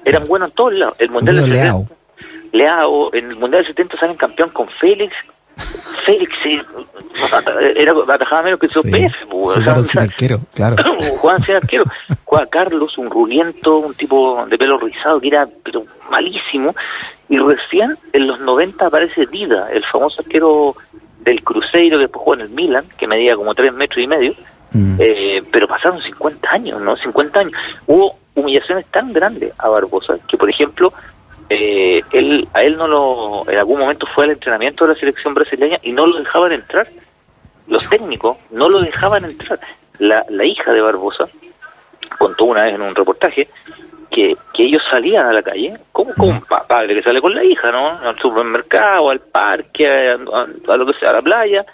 Eran 0.06 0.28
buenos 0.28 0.50
en 0.50 0.56
todos 0.56 0.74
lados. 0.74 0.96
El 1.00 1.10
Mundial 1.10 1.38
70, 1.38 1.88
Leao. 2.52 3.14
en 3.14 3.30
el 3.30 3.36
Mundial 3.36 3.64
del 3.64 3.74
70 3.76 3.98
salen 3.98 4.18
campeón 4.18 4.50
con 4.50 4.68
Félix. 4.68 5.16
Félix 6.06 6.34
era 7.76 7.94
atajaba 8.08 8.44
menos 8.44 8.60
que 8.60 8.68
su 8.68 8.82
sí. 8.82 8.92
pez. 8.92 9.12
Jugaron 9.30 9.84
sin 9.84 10.02
arquero, 10.02 10.40
claro. 10.54 10.76
Jugaban 11.20 11.44
sin 11.44 11.56
arquero. 11.56 11.84
Juega 12.24 12.46
Carlos, 12.48 12.98
un 12.98 13.10
ruliento, 13.10 13.78
un 13.78 13.94
tipo 13.94 14.46
de 14.48 14.58
pelo 14.58 14.78
rizado 14.78 15.20
que 15.20 15.28
era 15.28 15.48
pero 15.64 15.86
malísimo 16.10 16.76
y 17.32 17.38
recién 17.38 17.98
en 18.12 18.28
los 18.28 18.42
90 18.42 18.86
aparece 18.86 19.26
Dida, 19.26 19.72
el 19.72 19.86
famoso 19.86 20.22
arquero 20.22 20.76
del 21.22 21.42
Cruzeiro 21.44 21.98
que 21.98 22.04
después 22.04 22.20
jugó 22.20 22.34
en 22.36 22.42
el 22.42 22.50
Milan, 22.50 22.86
que 22.98 23.08
medía 23.08 23.36
como 23.36 23.56
3 23.56 23.74
metros 23.74 24.04
y 24.04 24.08
medio, 24.08 24.34
mm. 24.74 24.96
eh, 25.00 25.44
pero 25.50 25.66
pasaron 25.66 26.02
50 26.02 26.52
años, 26.52 26.82
¿no? 26.82 26.98
50 26.98 27.40
años. 27.40 27.54
Hubo 27.88 28.18
humillaciones 28.36 28.86
tan 28.88 29.14
grandes 29.14 29.54
a 29.58 29.70
Barbosa 29.70 30.18
que, 30.28 30.38
por 30.38 30.50
ejemplo, 30.50 30.94
eh, 31.54 32.02
él, 32.14 32.48
a 32.54 32.64
él 32.64 32.78
no 32.78 32.88
lo, 32.88 33.50
en 33.50 33.58
algún 33.58 33.82
momento 33.82 34.06
fue 34.06 34.24
al 34.24 34.32
entrenamiento 34.32 34.86
de 34.86 34.94
la 34.94 35.00
selección 35.00 35.34
brasileña 35.34 35.78
y 35.82 35.92
no 35.92 36.08
lo 36.08 36.18
dejaban 36.18 36.54
entrar. 36.54 36.88
Los 37.68 37.90
técnicos 37.90 38.38
no 38.52 38.70
lo 38.70 38.80
dejaban 38.80 39.26
entrar. 39.26 39.60
La, 40.00 40.26
la 40.30 40.46
hija 40.46 40.72
de 40.72 40.82
Barbosa 40.82 41.28
contó 42.18 42.46
una 42.46 42.64
vez 42.64 42.76
en 42.76 42.82
un 42.82 42.96
reportaje 42.96 43.50
que, 44.10 44.38
que 44.54 44.64
ellos 44.64 44.82
salían 44.90 45.26
a 45.26 45.34
la 45.34 45.44
calle, 45.44 45.78
como, 45.92 46.14
como 46.14 46.32
un 46.32 46.42
padre 46.42 46.96
que 46.96 47.04
sale 47.04 47.20
con 47.20 47.36
la 47.36 47.44
hija, 47.44 47.70
¿no? 47.70 48.00
Al 48.00 48.18
supermercado, 48.18 49.10
al 49.10 49.20
parque, 49.20 49.88
a, 49.90 50.78
lo 50.78 50.86
que 50.86 50.94
sea, 50.94 51.10
a 51.10 51.14
la 51.14 51.22
playa, 51.22 51.66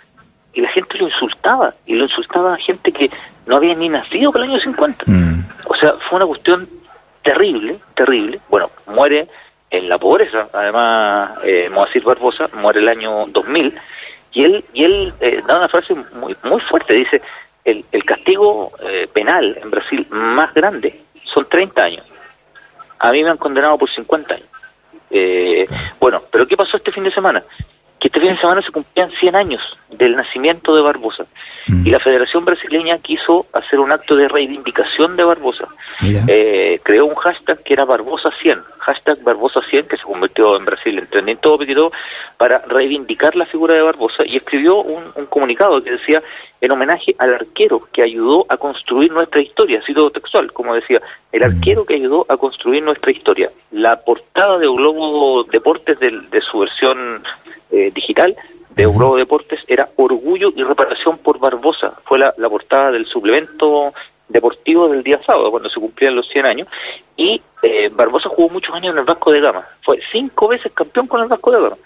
y 0.53 0.61
la 0.61 0.69
gente 0.69 0.97
lo 0.97 1.05
insultaba, 1.05 1.75
y 1.85 1.93
lo 1.93 2.05
insultaba 2.05 2.55
a 2.55 2.57
gente 2.57 2.91
que 2.91 3.11
no 3.45 3.57
había 3.57 3.75
ni 3.75 3.89
nacido 3.89 4.31
por 4.31 4.41
el 4.41 4.49
año 4.49 4.59
50. 4.59 5.03
Mm. 5.05 5.45
O 5.65 5.75
sea, 5.75 5.93
fue 6.09 6.17
una 6.17 6.25
cuestión 6.25 6.67
terrible, 7.21 7.77
terrible. 7.93 8.39
Bueno, 8.49 8.71
muere 8.87 9.27
en 9.69 9.89
la 9.89 9.97
pobreza, 9.97 10.49
además, 10.53 11.31
eh, 11.43 11.69
Moacir 11.69 12.03
Barbosa 12.03 12.49
muere 12.53 12.79
el 12.79 12.87
año 12.87 13.25
2000, 13.27 13.77
y 14.33 14.43
él, 14.43 14.65
y 14.73 14.83
él 14.83 15.13
eh, 15.19 15.41
da 15.45 15.57
una 15.57 15.67
frase 15.67 15.93
muy, 16.13 16.35
muy 16.43 16.61
fuerte, 16.61 16.93
dice, 16.93 17.21
el, 17.65 17.83
el 17.91 18.05
castigo 18.05 18.71
eh, 18.81 19.07
penal 19.11 19.57
en 19.61 19.69
Brasil 19.71 20.07
más 20.09 20.53
grande 20.53 21.01
son 21.23 21.45
30 21.49 21.83
años 21.83 22.05
a 22.99 23.11
mí 23.11 23.23
me 23.23 23.29
han 23.29 23.37
condenado 23.37 23.77
por 23.77 23.89
50 23.89 24.33
años. 24.33 24.47
Eh, 25.09 25.67
bueno, 25.99 26.21
pero 26.31 26.47
¿qué 26.47 26.57
pasó 26.57 26.77
este 26.77 26.91
fin 26.91 27.03
de 27.03 27.11
semana? 27.11 27.43
Que 27.99 28.09
este 28.09 28.19
fin 28.19 28.29
de 28.29 28.37
semana 28.37 28.61
se 28.61 28.71
cumplían 28.71 29.09
100 29.09 29.35
años 29.35 29.77
del 29.89 30.15
nacimiento 30.15 30.75
de 30.75 30.81
Barbosa. 30.81 31.25
Mm. 31.67 31.87
Y 31.87 31.91
la 31.91 31.99
Federación 31.99 32.45
Brasileña 32.45 32.97
quiso 32.99 33.47
hacer 33.53 33.79
un 33.79 33.91
acto 33.91 34.15
de 34.15 34.27
reivindicación 34.27 35.15
de 35.15 35.23
Barbosa. 35.23 35.67
Eh, 36.27 36.79
creó 36.83 37.05
un 37.05 37.15
hashtag 37.15 37.63
que 37.63 37.73
era 37.73 37.85
Barbosa 37.85 38.29
100, 38.41 38.61
hashtag 38.79 39.23
Barbosa 39.23 39.61
100, 39.61 39.87
que 39.87 39.97
se 39.97 40.03
convirtió 40.03 40.55
en 40.57 40.65
Brasil 40.65 40.97
en 40.99 41.07
trending 41.07 41.37
topic 41.37 41.69
y 41.69 41.75
todo, 41.75 41.91
para 42.37 42.59
reivindicar 42.67 43.35
la 43.35 43.45
figura 43.45 43.73
de 43.73 43.81
Barbosa. 43.81 44.23
Y 44.25 44.37
escribió 44.37 44.77
un, 44.77 45.03
un 45.15 45.25
comunicado 45.25 45.81
que 45.83 45.91
decía, 45.91 46.21
en 46.61 46.71
homenaje 46.71 47.15
al 47.17 47.33
arquero 47.33 47.87
que 47.91 48.03
ayudó 48.03 48.45
a 48.49 48.57
construir 48.57 49.11
nuestra 49.11 49.41
historia, 49.41 49.79
así 49.79 49.93
todo 49.93 50.09
textual, 50.09 50.51
como 50.53 50.73
decía, 50.73 51.01
el 51.31 51.41
mm. 51.41 51.45
arquero 51.45 51.85
que 51.85 51.95
ayudó 51.95 52.25
a 52.29 52.37
construir 52.37 52.83
nuestra 52.83 53.11
historia. 53.11 53.49
La 53.71 53.99
portada 54.01 54.57
de 54.57 54.67
Globo 54.67 55.43
Deportes 55.43 55.99
de, 55.99 56.11
de 56.11 56.41
su 56.41 56.59
versión 56.59 57.23
eh, 57.71 57.91
digital 57.93 58.35
de 58.77 58.85
Globo 58.85 59.17
Deportes 59.17 59.59
era 59.67 59.89
Orgullo 59.95 60.51
y 60.55 60.63
Reparación 60.63 61.17
por 61.17 61.39
Barbosa. 61.39 61.93
Fue 62.05 62.19
la, 62.19 62.31
portada 62.47 62.91
del 62.91 63.07
suplemento 63.07 63.91
deportivo 64.29 64.87
del 64.87 65.03
día 65.03 65.19
sábado, 65.25 65.49
cuando 65.49 65.69
se 65.69 65.79
cumplían 65.79 66.15
los 66.15 66.29
100 66.29 66.45
años, 66.45 66.67
y 67.15 67.41
eh, 67.63 67.89
Barbosa 67.91 68.29
jugó 68.29 68.49
muchos 68.49 68.75
años 68.75 68.93
en 68.93 68.99
el 68.99 69.05
Vasco 69.05 69.31
de 69.31 69.41
Gama, 69.41 69.65
fue 69.81 69.99
cinco 70.11 70.47
veces 70.47 70.71
campeón 70.73 71.07
con 71.07 71.21
el 71.21 71.27
Vasco 71.27 71.51
de 71.51 71.61
Gama, 71.61 71.77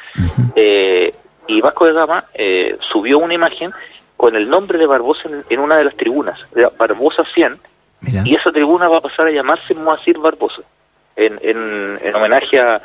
eh, 0.55 1.11
y 1.47 1.61
Vasco 1.61 1.85
de 1.85 1.93
Gama 1.93 2.25
eh, 2.33 2.77
subió 2.91 3.19
una 3.19 3.35
imagen 3.35 3.71
con 4.17 4.35
el 4.35 4.49
nombre 4.49 4.79
de 4.79 4.87
Barbosa 4.87 5.29
en, 5.49 5.59
una 5.59 5.77
de 5.77 5.85
las 5.85 5.95
tribunas, 5.95 6.39
Barbosa 6.77 7.23
100, 7.23 7.59
y 8.25 8.35
esa 8.35 8.51
tribuna 8.51 8.89
va 8.89 8.97
a 8.97 9.01
pasar 9.01 9.27
a 9.27 9.31
llamarse 9.31 9.75
Moacir 9.75 10.17
Barbosa, 10.17 10.63
en, 11.15 11.39
en, 11.41 12.15
homenaje 12.15 12.59
a, 12.59 12.81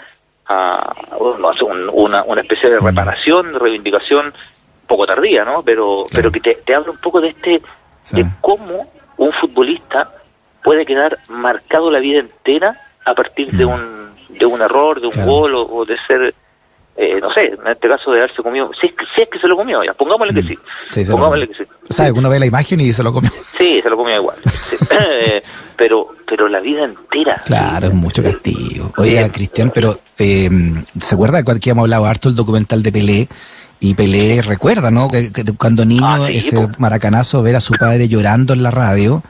a, 0.49 0.95
una, 1.93 2.23
una 2.23 2.41
especie 2.41 2.71
de 2.71 2.81
reparación, 2.81 3.53
de 3.53 3.59
reivindicación 3.59 4.33
poco 4.87 5.07
tardía, 5.07 5.45
¿no? 5.45 5.63
Pero, 5.63 6.07
pero 6.13 6.31
que 6.31 6.41
te, 6.41 6.55
te 6.55 6.75
habla 6.75 6.93
un 6.93 6.99
poco 6.99 7.21
de 7.21 7.29
este, 7.29 7.61
de 8.13 8.27
cómo 8.41 8.91
un 9.17 9.33
futbolista 9.33 10.13
puede 10.63 10.87
quedar 10.87 11.19
marcado 11.29 11.91
la 11.91 11.99
vida 11.99 12.21
entera 12.21 12.81
a 13.05 13.15
partir 13.15 13.53
de 13.53 13.65
un, 13.65 14.15
de 14.29 14.47
un 14.47 14.61
error, 14.61 15.01
de 15.01 15.07
un 15.07 15.27
gol 15.27 15.55
o, 15.55 15.85
de 15.85 15.97
ser, 16.07 16.35
eh, 16.97 17.19
no 17.21 17.31
sé, 17.33 17.45
en 17.47 17.67
este 17.67 17.89
caso 17.89 18.11
de 18.11 18.19
haberse 18.19 18.43
comido, 18.43 18.71
si 18.81 18.87
es 18.87 18.95
que, 18.95 19.05
si 19.15 19.23
es 19.23 19.29
que 19.29 19.39
se 19.39 19.47
lo 19.47 19.55
comió, 19.55 19.85
ya, 19.85 19.93
pongámosle 19.93 20.33
que 20.33 20.43
mm. 20.43 20.59
sí. 20.91 21.11
pongámosle 21.11 21.49
que 21.49 21.55
sí. 21.55 21.65
O 21.89 21.93
sea, 21.93 22.13
uno 22.13 22.31
ve 22.31 22.39
la 22.39 22.47
imagen 22.47 22.81
y 22.81 22.93
se 22.93 23.03
lo 23.03 23.13
comió. 23.13 23.31
Sí, 23.57 23.81
se 23.83 23.91
lo 23.91 23.97
comió 23.97 24.17
igual. 24.17 24.37
Pero, 25.77 26.09
pero 26.27 26.49
la 26.49 26.61
vida 26.61 26.85
entera. 26.85 27.43
Claro, 27.45 27.89
es 27.89 27.93
mucho 27.93 28.23
castigo. 28.23 28.95
Oiga, 28.97 29.29
Cristian, 29.29 29.71
pero 29.75 29.99
eh, 30.17 30.49
¿se 30.99 31.15
acuerda 31.15 31.45
que 31.45 31.69
hemos 31.69 31.83
hablado 31.83 32.07
harto 32.07 32.31
el 32.31 32.35
documental 32.35 32.83
de 32.83 32.93
Pelé? 32.93 33.29
Y 33.79 33.93
Pelé 33.93 34.41
recuerda, 34.41 34.91
¿no? 34.91 35.11
Que, 35.11 35.31
cuando 35.59 35.85
niño 35.85 36.25
ah, 36.25 36.31
ese 36.31 36.67
maracanazo 36.79 37.43
ver 37.43 37.57
a 37.57 37.61
su 37.61 37.75
padre 37.75 38.09
llorando 38.09 38.55
en 38.55 38.63
la 38.63 38.71
radio 38.71 39.23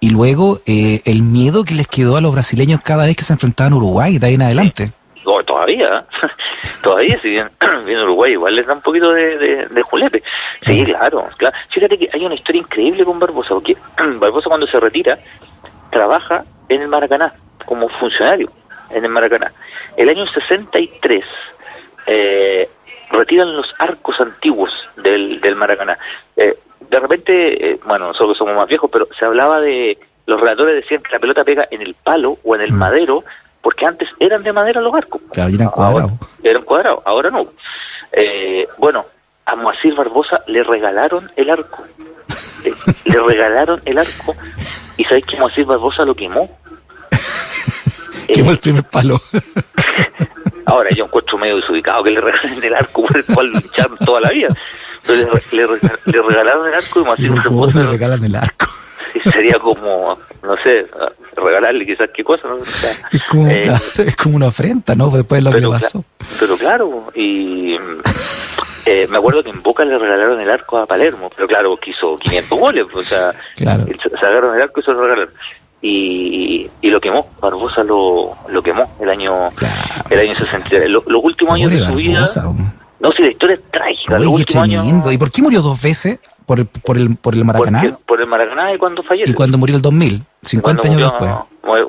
y 0.00 0.08
luego 0.08 0.62
eh, 0.64 1.02
el 1.04 1.20
miedo 1.20 1.64
que 1.64 1.74
les 1.74 1.86
quedó 1.86 2.16
a 2.16 2.22
los 2.22 2.32
brasileños 2.32 2.80
cada 2.82 3.04
vez 3.04 3.14
que 3.14 3.24
se 3.24 3.34
enfrentaban 3.34 3.74
a 3.74 3.76
Uruguay, 3.76 4.18
de 4.18 4.26
ahí 4.26 4.34
en 4.34 4.42
adelante. 4.42 4.92
Todavía, 5.44 6.04
todavía 6.82 7.18
si 7.20 7.30
bien, 7.30 7.50
Uruguay 8.02 8.32
igual 8.32 8.54
les 8.54 8.66
da 8.66 8.74
un 8.74 8.80
poquito 8.80 9.12
de, 9.12 9.66
de, 9.66 9.82
julepe. 9.82 10.22
Sí, 10.62 10.84
claro, 10.84 11.28
claro. 11.36 11.56
Fíjate 11.70 11.98
que 11.98 12.08
hay 12.12 12.24
una 12.24 12.34
historia 12.34 12.60
increíble 12.60 13.04
con 13.04 13.18
Barbosa, 13.18 13.54
porque 13.54 13.76
Barbosa 14.18 14.48
cuando 14.48 14.66
se 14.66 14.80
retira 14.80 15.18
trabaja 15.90 16.44
en 16.68 16.82
el 16.82 16.88
Maracaná 16.88 17.34
como 17.64 17.88
funcionario 17.88 18.50
en 18.90 19.04
el 19.04 19.10
Maracaná. 19.10 19.52
El 19.96 20.08
año 20.08 20.26
63 20.26 21.24
eh, 22.06 22.68
retiran 23.10 23.56
los 23.56 23.74
arcos 23.78 24.20
antiguos 24.20 24.72
del, 24.96 25.40
del 25.40 25.56
Maracaná. 25.56 25.98
Eh, 26.36 26.56
de 26.88 26.98
repente, 26.98 27.70
eh, 27.70 27.80
bueno, 27.84 28.08
nosotros 28.08 28.36
somos 28.36 28.56
más 28.56 28.68
viejos, 28.68 28.90
pero 28.90 29.06
se 29.16 29.24
hablaba 29.24 29.60
de, 29.60 29.98
los 30.26 30.40
relatores 30.40 30.74
decían 30.74 31.02
que 31.02 31.12
la 31.12 31.18
pelota 31.18 31.44
pega 31.44 31.68
en 31.70 31.82
el 31.82 31.94
palo 31.94 32.38
o 32.44 32.54
en 32.54 32.62
el 32.62 32.72
mm. 32.72 32.78
madero, 32.78 33.24
porque 33.62 33.86
antes 33.86 34.08
eran 34.18 34.42
de 34.42 34.52
madera 34.52 34.80
los 34.80 34.94
arcos. 34.94 35.20
Claro, 35.32 35.54
eran 35.54 35.68
cuadrados. 35.68 36.12
eran 36.42 36.62
cuadrados, 36.62 37.02
ahora 37.04 37.30
no. 37.30 37.46
Eh, 38.12 38.66
bueno, 38.78 39.04
a 39.46 39.56
Moacir 39.56 39.94
Barbosa 39.94 40.42
le 40.46 40.62
regalaron 40.62 41.30
el 41.36 41.50
arco. 41.50 41.84
le, 43.04 43.20
regalaron 43.26 43.80
el 43.84 43.98
arco 43.98 44.34
y 44.96 45.04
¿sabes 45.04 45.24
que 45.24 45.36
Moacir 45.36 45.64
Barbosa 45.64 46.04
lo 46.04 46.14
quemó? 46.14 46.50
quemó 48.28 48.50
el 48.50 48.58
primer 48.58 48.84
palo. 48.84 49.20
Ahora 50.66 50.90
yo 50.90 51.04
encuentro 51.04 51.36
medio 51.36 51.56
desubicado 51.56 52.04
que 52.04 52.10
le 52.10 52.20
regalen 52.20 52.62
el 52.62 52.74
arco 52.74 53.02
por 53.02 53.16
el 53.16 53.24
cual 53.24 53.48
lucharon 53.48 53.96
toda 53.98 54.20
la 54.20 54.30
vida. 54.30 54.48
Pero 55.04 55.32
le, 55.52 55.66
le, 56.12 56.22
regalaron 56.22 56.68
el 56.68 56.74
arco 56.74 57.00
y 57.00 57.04
más 57.04 57.44
¿Cómo 57.44 57.66
le 57.66 57.86
regalan 57.86 58.24
el 58.24 58.36
arco? 58.36 58.66
Sería 59.32 59.58
como, 59.58 60.18
no 60.42 60.56
sé, 60.58 60.86
regalarle 61.36 61.86
quizás 61.86 62.10
qué 62.14 62.24
cosa, 62.24 62.48
¿no? 62.48 62.58
es, 62.62 63.22
como, 63.28 63.48
eh, 63.48 63.70
es 63.98 64.16
como 64.16 64.36
una 64.36 64.48
ofrenda, 64.48 64.94
¿no? 64.94 65.10
Después 65.10 65.42
de 65.42 65.50
lo 65.50 65.56
que 65.56 65.66
pasó. 65.66 66.04
Pero 66.38 66.56
claro, 66.56 67.12
y 67.14 67.76
eh, 68.86 69.06
me 69.08 69.18
acuerdo 69.18 69.42
que 69.42 69.50
en 69.50 69.62
Boca 69.62 69.84
le 69.84 69.98
regalaron 69.98 70.40
el 70.40 70.50
arco 70.50 70.78
a 70.78 70.86
Palermo, 70.86 71.30
pero 71.34 71.48
claro, 71.48 71.76
quiso 71.76 72.16
500 72.16 72.58
goles, 72.58 72.86
o 72.92 73.02
sea, 73.02 73.34
claro. 73.56 73.86
se 73.86 74.26
agarraron 74.26 74.56
el 74.56 74.62
arco 74.62 74.80
y 74.80 74.82
se 74.82 74.92
lo 74.92 75.02
regalaron 75.02 75.30
y, 75.82 76.70
y 76.82 76.90
lo 76.90 77.00
quemó, 77.00 77.30
Barbosa 77.40 77.82
lo, 77.82 78.36
lo 78.48 78.62
quemó 78.62 78.90
el 79.00 79.08
año 79.08 79.50
el 80.10 80.18
año 80.18 80.34
63. 80.34 80.90
los 80.90 81.24
últimos 81.24 81.54
años 81.54 81.70
de 81.70 81.86
su 81.86 81.94
vida... 81.94 82.26
No, 83.00 83.10
si 83.12 83.22
la 83.22 83.30
historia 83.30 83.54
es 83.54 83.62
trágica. 83.70 84.18
¿Y 84.20 85.16
por 85.16 85.30
qué 85.30 85.40
murió 85.40 85.62
dos 85.62 85.80
veces? 85.80 86.18
¿Por 86.50 86.58
el, 86.58 86.66
por 86.66 86.96
el, 86.96 87.14
por 87.14 87.34
el 87.36 87.44
Maracaná? 87.44 87.96
por 88.04 88.20
el 88.20 88.26
Maracaná 88.26 88.74
y 88.74 88.76
cuando 88.76 89.04
fallece. 89.04 89.30
¿Y 89.30 89.34
cuando 89.34 89.56
murió 89.56 89.76
el 89.76 89.82
2000? 89.82 90.20
50 90.42 90.88
años 90.88 91.12
después. 91.12 91.32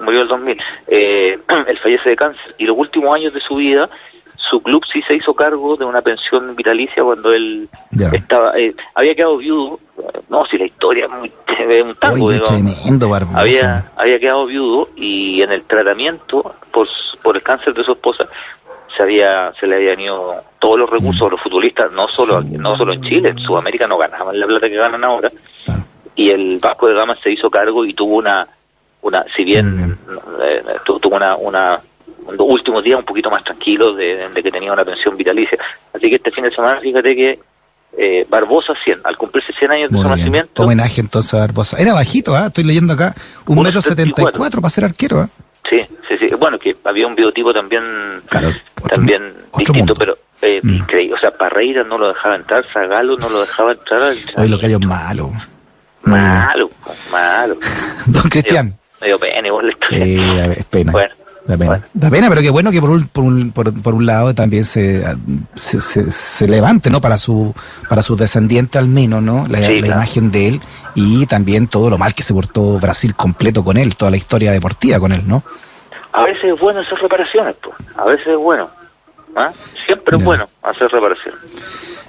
Murió 0.03 0.21
el 0.21 0.27
2000. 0.27 0.61
Eh, 0.85 1.39
él 1.67 1.77
fallece 1.79 2.09
de 2.11 2.15
cáncer 2.15 2.55
y 2.59 2.65
los 2.65 2.77
últimos 2.77 3.15
años 3.15 3.33
de 3.33 3.39
su 3.39 3.55
vida 3.55 3.89
su 4.37 4.61
club 4.61 4.83
sí 4.93 5.01
se 5.01 5.15
hizo 5.15 5.33
cargo 5.33 5.77
de 5.77 5.85
una 5.85 6.03
pensión 6.03 6.55
vitalicia 6.55 7.03
cuando 7.03 7.33
él 7.33 7.69
estaba 8.11 8.55
eh, 8.55 8.75
había 8.93 9.15
quedado 9.15 9.37
viudo 9.37 9.79
no 10.29 10.45
si 10.45 10.57
la 10.57 10.65
historia 10.65 11.05
es 11.05 11.11
muy 11.11 11.31
un 11.81 11.95
tango 11.95 12.25
Oye, 12.25 12.39
tremendo, 12.39 13.15
había 13.33 13.91
había 13.95 14.19
quedado 14.19 14.45
viudo 14.45 14.89
y 14.95 15.41
en 15.41 15.53
el 15.53 15.63
tratamiento 15.63 16.53
por 16.71 16.87
por 17.23 17.35
el 17.35 17.41
cáncer 17.41 17.73
de 17.73 17.83
su 17.83 17.93
esposa 17.93 18.27
se 18.95 19.03
había 19.03 19.53
se 19.59 19.67
le 19.67 19.75
habían 19.75 19.99
ido 19.99 20.35
todos 20.59 20.79
los 20.79 20.89
recursos 20.89 21.27
a 21.27 21.31
los 21.31 21.41
futbolistas 21.41 21.91
no 21.91 22.07
solo 22.07 22.41
no 22.41 22.77
solo 22.77 22.93
en 22.93 23.01
Chile 23.01 23.29
en 23.29 23.39
Sudamérica 23.39 23.87
no 23.87 23.97
ganaban 23.97 24.39
la 24.39 24.45
plata 24.45 24.69
que 24.69 24.75
ganan 24.75 25.03
ahora 25.03 25.31
y 26.15 26.29
el 26.29 26.59
Vasco 26.61 26.87
de 26.87 26.95
Gama 26.95 27.15
se 27.15 27.31
hizo 27.31 27.49
cargo 27.49 27.85
y 27.85 27.93
tuvo 27.93 28.17
una 28.17 28.47
una 29.01 29.25
si 29.35 29.43
bien 29.43 29.97
eh, 30.43 30.63
tuvo 30.83 31.15
una 31.15 31.35
una 31.35 31.79
los 32.29 32.47
últimos 32.47 32.83
días 32.83 32.99
un 32.99 33.05
poquito 33.05 33.29
más 33.29 33.43
tranquilos 33.43 33.95
de, 33.97 34.29
que 34.33 34.51
tenía 34.51 34.71
una 34.71 34.85
pensión 34.85 35.17
vitalicia. 35.17 35.57
Así 35.93 36.09
que 36.09 36.15
este 36.15 36.31
fin 36.31 36.43
de 36.43 36.51
semana, 36.51 36.79
fíjate 36.79 37.15
que 37.15 37.39
eh, 37.97 38.25
Barbosa 38.29 38.73
100, 38.83 39.01
al 39.03 39.17
cumplirse 39.17 39.53
100 39.53 39.71
años 39.71 39.91
de 39.91 39.97
su 39.97 40.07
nacimiento. 40.07 40.63
Homenaje 40.63 41.01
entonces 41.01 41.33
a 41.33 41.39
Barbosa. 41.39 41.77
Era 41.77 41.93
bajito, 41.93 42.35
¿ah? 42.35 42.47
estoy 42.47 42.63
leyendo 42.63 42.93
acá, 42.93 43.15
un 43.47 43.61
metro 43.61 43.81
setenta 43.81 44.21
y 44.21 44.25
cuatro 44.25 44.61
para 44.61 44.69
ser 44.69 44.85
arquero. 44.85 45.19
¿ah? 45.19 45.29
Sí, 45.69 45.79
sí, 46.07 46.17
sí. 46.17 46.27
Bueno, 46.35 46.57
que 46.57 46.75
había 46.83 47.07
un 47.07 47.15
biotipo 47.15 47.53
también, 47.53 47.83
también 48.89 49.33
distinto, 49.57 49.93
pero 49.95 50.17
eh, 50.41 50.59
mm. 50.61 50.69
increíble. 50.69 51.15
O 51.15 51.19
sea, 51.19 51.31
Parreira 51.31 51.83
no 51.83 51.97
lo 51.97 52.09
dejaba 52.09 52.35
entrar, 52.35 52.65
Zagalo 52.73 53.17
no 53.17 53.29
lo 53.29 53.41
dejaba 53.41 53.71
entrar. 53.73 54.13
Hoy 54.35 54.49
lo 54.49 54.59
que 54.59 54.65
hay 54.65 54.73
es 54.73 54.79
malo. 54.79 55.31
Malo, 56.03 56.69
malo. 57.11 57.57
Don 58.07 58.23
Cristian. 58.23 58.73
Medio, 58.99 59.19
pena, 59.19 59.47
igual 59.47 59.75
Sí, 59.89 60.19
es 60.57 60.65
pena. 60.65 60.91
Bueno. 60.91 61.13
Da 61.45 61.57
pena. 61.57 61.81
Da 61.93 62.09
pena, 62.09 62.29
pero 62.29 62.41
qué 62.41 62.49
bueno 62.49 62.71
que 62.71 62.79
por 62.79 62.91
un, 62.91 63.07
por 63.07 63.23
un, 63.23 63.51
por, 63.51 63.93
un 63.93 64.05
lado 64.05 64.33
también 64.35 64.63
se, 64.63 65.03
se, 65.55 65.81
se, 65.81 66.47
levante, 66.47 66.89
¿no? 66.89 67.01
Para 67.01 67.17
su, 67.17 67.53
para 67.89 68.01
su 68.01 68.15
descendiente 68.15 68.77
al 68.77 68.87
menos, 68.87 69.23
¿no? 69.23 69.47
La, 69.49 69.71
imagen 69.71 70.31
de 70.31 70.47
él 70.47 70.61
y 70.93 71.25
también 71.25 71.67
todo 71.67 71.89
lo 71.89 71.97
mal 71.97 72.13
que 72.13 72.23
se 72.23 72.33
portó 72.33 72.77
Brasil 72.79 73.15
completo 73.15 73.63
con 73.63 73.77
él, 73.77 73.95
toda 73.95 74.11
la 74.11 74.17
historia 74.17 74.51
deportiva 74.51 74.99
con 74.99 75.11
él, 75.11 75.23
¿no? 75.25 75.43
A 76.13 76.23
veces 76.23 76.43
es 76.43 76.59
bueno 76.59 76.81
hacer 76.81 76.99
reparaciones, 76.99 77.55
pues. 77.61 77.75
A 77.97 78.05
veces 78.05 78.27
es 78.27 78.37
bueno. 78.37 78.69
¿ah? 79.35 79.51
Siempre 79.85 80.17
es 80.17 80.23
bueno 80.23 80.47
hacer 80.61 80.89
reparaciones. 80.91 81.39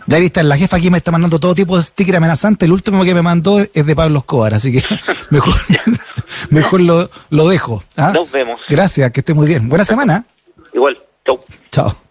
Está, 0.09 0.43
la 0.43 0.57
jefa 0.57 0.77
aquí 0.77 0.91
me 0.91 0.99
está 0.99 1.11
mandando 1.11 1.39
todo 1.39 1.55
tipo 1.55 1.77
de 1.77 1.83
sticker 1.83 2.17
amenazante. 2.17 2.67
El 2.67 2.73
último 2.73 3.05
que 3.05 3.15
me 3.15 3.23
mandó 3.23 3.61
es 3.61 3.87
de 3.87 3.97
Pablo 3.97 4.19
Escobar, 4.19 4.55
así 4.55 4.73
que 4.73 4.85
mejor, 5.31 5.55
mejor 6.51 6.81
lo, 6.81 7.11
lo 7.31 7.49
dejo. 7.49 7.83
¿ah? 7.97 8.13
Nos 8.15 8.31
vemos. 8.33 8.61
Gracias, 8.69 9.11
que 9.13 9.21
esté 9.21 9.35
muy 9.35 9.47
bien. 9.47 9.69
Buena 9.69 9.85
semana. 9.85 10.25
Igual, 10.73 10.99
chau. 11.25 11.41
Chao. 11.71 12.02